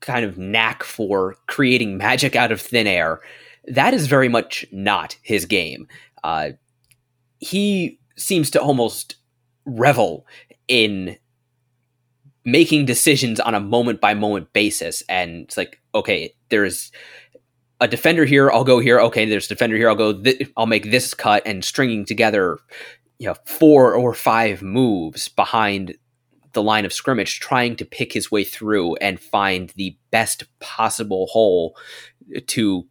kind 0.00 0.24
of 0.24 0.36
knack 0.36 0.82
for 0.82 1.36
creating 1.46 1.96
magic 1.96 2.36
out 2.36 2.52
of 2.52 2.60
thin 2.60 2.86
air, 2.86 3.20
that 3.66 3.94
is 3.94 4.06
very 4.06 4.28
much 4.28 4.64
not 4.72 5.16
his 5.22 5.46
game. 5.46 5.86
Uh, 6.24 6.50
he 7.38 7.98
seems 8.16 8.50
to 8.50 8.60
almost 8.60 9.16
revel 9.64 10.26
in 10.68 11.16
making 12.44 12.84
decisions 12.86 13.38
on 13.40 13.54
a 13.54 13.60
moment 13.60 14.00
by 14.00 14.14
moment 14.14 14.52
basis. 14.52 15.02
And 15.08 15.42
it's 15.42 15.56
like, 15.56 15.80
okay, 15.94 16.34
there's 16.48 16.90
a 17.80 17.88
defender 17.88 18.24
here, 18.24 18.50
I'll 18.50 18.64
go 18.64 18.78
here. 18.78 19.00
Okay, 19.00 19.24
there's 19.24 19.46
a 19.46 19.50
defender 19.50 19.76
here, 19.76 19.88
I'll 19.88 19.96
go. 19.96 20.20
Th- 20.20 20.50
I'll 20.56 20.66
make 20.66 20.90
this 20.90 21.14
cut 21.14 21.42
and 21.46 21.64
stringing 21.64 22.04
together, 22.04 22.58
you 23.18 23.26
know, 23.26 23.36
four 23.44 23.94
or 23.94 24.14
five 24.14 24.62
moves 24.62 25.28
behind 25.28 25.96
the 26.52 26.62
line 26.62 26.84
of 26.84 26.92
scrimmage, 26.92 27.40
trying 27.40 27.76
to 27.76 27.84
pick 27.84 28.12
his 28.12 28.30
way 28.30 28.44
through 28.44 28.96
and 28.96 29.18
find 29.18 29.72
the 29.76 29.96
best 30.10 30.44
possible 30.60 31.26
hole 31.28 31.76
to 32.46 32.86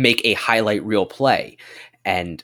make 0.00 0.20
a 0.24 0.34
highlight 0.34 0.84
reel 0.84 1.06
play. 1.06 1.56
And 2.04 2.42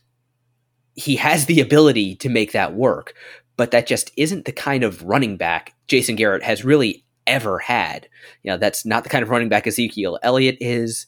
he 0.95 1.16
has 1.16 1.47
the 1.47 1.61
ability 1.61 2.16
to 2.16 2.29
make 2.29 2.53
that 2.53 2.75
work, 2.75 3.14
but 3.57 3.71
that 3.71 3.87
just 3.87 4.11
isn't 4.16 4.45
the 4.45 4.53
kind 4.53 4.85
of 4.85 5.03
running 5.03 5.37
back 5.37 5.75
Jason 5.88 6.16
Garrett 6.16 6.42
has 6.42 6.64
really 6.64 7.05
ever 7.27 7.59
had. 7.59 8.09
You 8.42 8.53
know, 8.53 8.59
that's 8.59 8.85
not 8.85 9.03
the 9.03 9.11
kind 9.11 9.23
of 9.23 9.31
running 9.31 9.49
back 9.49 9.66
Ezekiel 9.66 10.19
Elliott 10.23 10.59
is. 10.61 11.07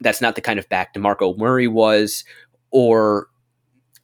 That's 0.00 0.20
not 0.20 0.34
the 0.34 0.40
kind 0.40 0.58
of 0.58 0.68
back 0.68 0.94
DeMarco 0.94 1.38
Murray 1.38 1.68
was, 1.68 2.24
or 2.70 3.28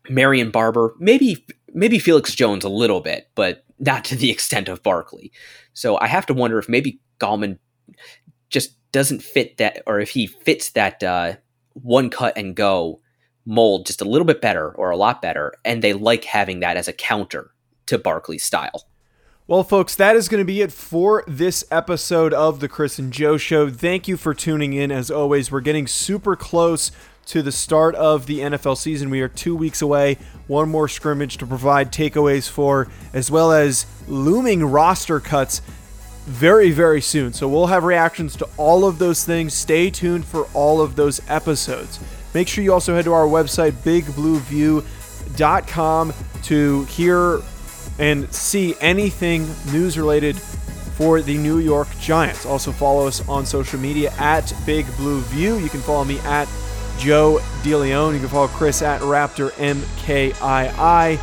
Marion 0.09 0.51
Barber. 0.51 0.95
Maybe 0.99 1.45
maybe 1.73 1.99
Felix 1.99 2.35
Jones 2.35 2.65
a 2.65 2.69
little 2.69 3.01
bit, 3.01 3.29
but 3.35 3.65
not 3.79 4.05
to 4.07 4.17
the 4.17 4.31
extent 4.31 4.69
of 4.69 4.83
Barkley. 4.83 5.33
So 5.73 5.99
I 5.99 6.07
have 6.07 6.27
to 6.27 6.35
wonder 6.35 6.59
if 6.59 6.69
maybe 6.69 7.01
Gallman 7.19 7.59
just 8.49 8.77
doesn't 8.93 9.23
fit 9.23 9.59
that, 9.59 9.83
or 9.87 10.01
if 10.01 10.11
he 10.11 10.27
fits 10.27 10.71
that 10.71 11.03
uh, 11.03 11.35
one 11.75 12.11
cut 12.11 12.37
and 12.37 12.55
go 12.55 13.01
mold 13.47 13.87
just 13.87 14.01
a 14.01 14.05
little 14.05 14.27
bit 14.27 14.41
better 14.41 14.71
or 14.71 14.91
a 14.91 14.97
lot 14.97 15.23
better, 15.23 15.55
and 15.65 15.83
they 15.83 15.93
like 15.93 16.25
having 16.25 16.61
that 16.61 16.77
as 16.77 16.89
a 16.89 16.93
counter 16.93 17.51
to 17.87 17.99
Barkley's 17.99 18.45
style. 18.45 18.87
Well, 19.47 19.65
folks, 19.65 19.97
that 19.97 20.15
is 20.15 20.29
going 20.29 20.41
to 20.41 20.45
be 20.45 20.61
it 20.63 20.71
for 20.71 21.25
this 21.27 21.65
episode 21.73 22.33
of 22.33 22.61
the 22.61 22.69
Chris 22.69 23.01
and 23.01 23.13
Joe 23.13 23.37
Show. 23.37 23.69
Thank 23.69 24.07
you 24.07 24.17
for 24.17 24.33
tuning 24.33 24.75
in. 24.75 24.93
As 24.93 25.11
always, 25.11 25.51
we're 25.51 25.61
getting 25.61 25.89
super 25.89 26.37
close 26.37 26.93
to 27.27 27.43
the 27.43 27.51
start 27.51 27.97
of 27.97 28.27
the 28.27 28.39
NFL 28.41 28.77
season. 28.77 29.11
We 29.11 29.21
are 29.23 29.29
two 29.29 29.57
weeks 29.57 29.83
away, 29.83 30.19
one 30.47 30.69
more 30.69 30.87
scrimmage 30.87 31.37
to 31.39 31.47
provide 31.47 31.93
takeaways 31.93 32.49
for, 32.49 32.89
as 33.13 33.29
well 33.29 33.51
as 33.51 33.87
looming 34.07 34.65
roster 34.65 35.19
cuts 35.19 35.63
very, 36.31 36.71
very 36.71 37.01
soon. 37.01 37.33
So 37.33 37.49
we'll 37.49 37.67
have 37.67 37.83
reactions 37.85 38.37
to 38.37 38.49
all 38.57 38.85
of 38.85 38.99
those 38.99 39.25
things. 39.25 39.53
Stay 39.53 39.91
tuned 39.91 40.25
for 40.25 40.47
all 40.55 40.81
of 40.81 40.95
those 40.97 41.21
episodes. 41.29 42.01
Make 42.33 42.49
sure 42.49 42.63
you 42.63 42.73
also 42.73 42.95
head 42.95 43.07
to 43.07 43.13
our 43.13 43.27
website, 43.27 43.73
bigblueview.com, 43.73 46.13
to 46.45 46.85
hear 46.85 47.41
and 47.99 48.33
see 48.33 48.77
anything 48.81 49.49
news 49.73 49.99
related 49.99 50.39
for 50.39 51.21
the 51.21 51.37
New 51.37 51.59
York 51.59 51.89
Giants. 52.01 52.47
Also, 52.47 52.71
follow 52.73 53.07
us 53.07 53.29
on 53.29 53.45
social 53.45 53.81
media 53.81 54.13
at 54.19 54.51
Big 54.65 54.87
Blue 54.97 55.21
View. 55.23 55.59
You 55.59 55.69
can 55.69 55.81
follow 55.81 56.05
me 56.05 56.21
at 56.21 56.49
Joe 56.99 57.41
DeLeon. 57.63 58.15
You 58.15 58.21
can 58.21 58.29
follow 58.29 58.47
Chris 58.49 58.83
at 58.83 59.01
Raptor 59.01 59.51
MKII. 59.53 61.19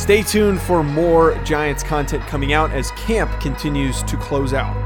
Stay 0.00 0.22
tuned 0.22 0.62
for 0.62 0.82
more 0.82 1.34
Giants 1.44 1.82
content 1.82 2.26
coming 2.26 2.54
out 2.54 2.70
as 2.70 2.90
camp 2.92 3.38
continues 3.38 4.02
to 4.04 4.16
close 4.16 4.54
out. 4.54 4.79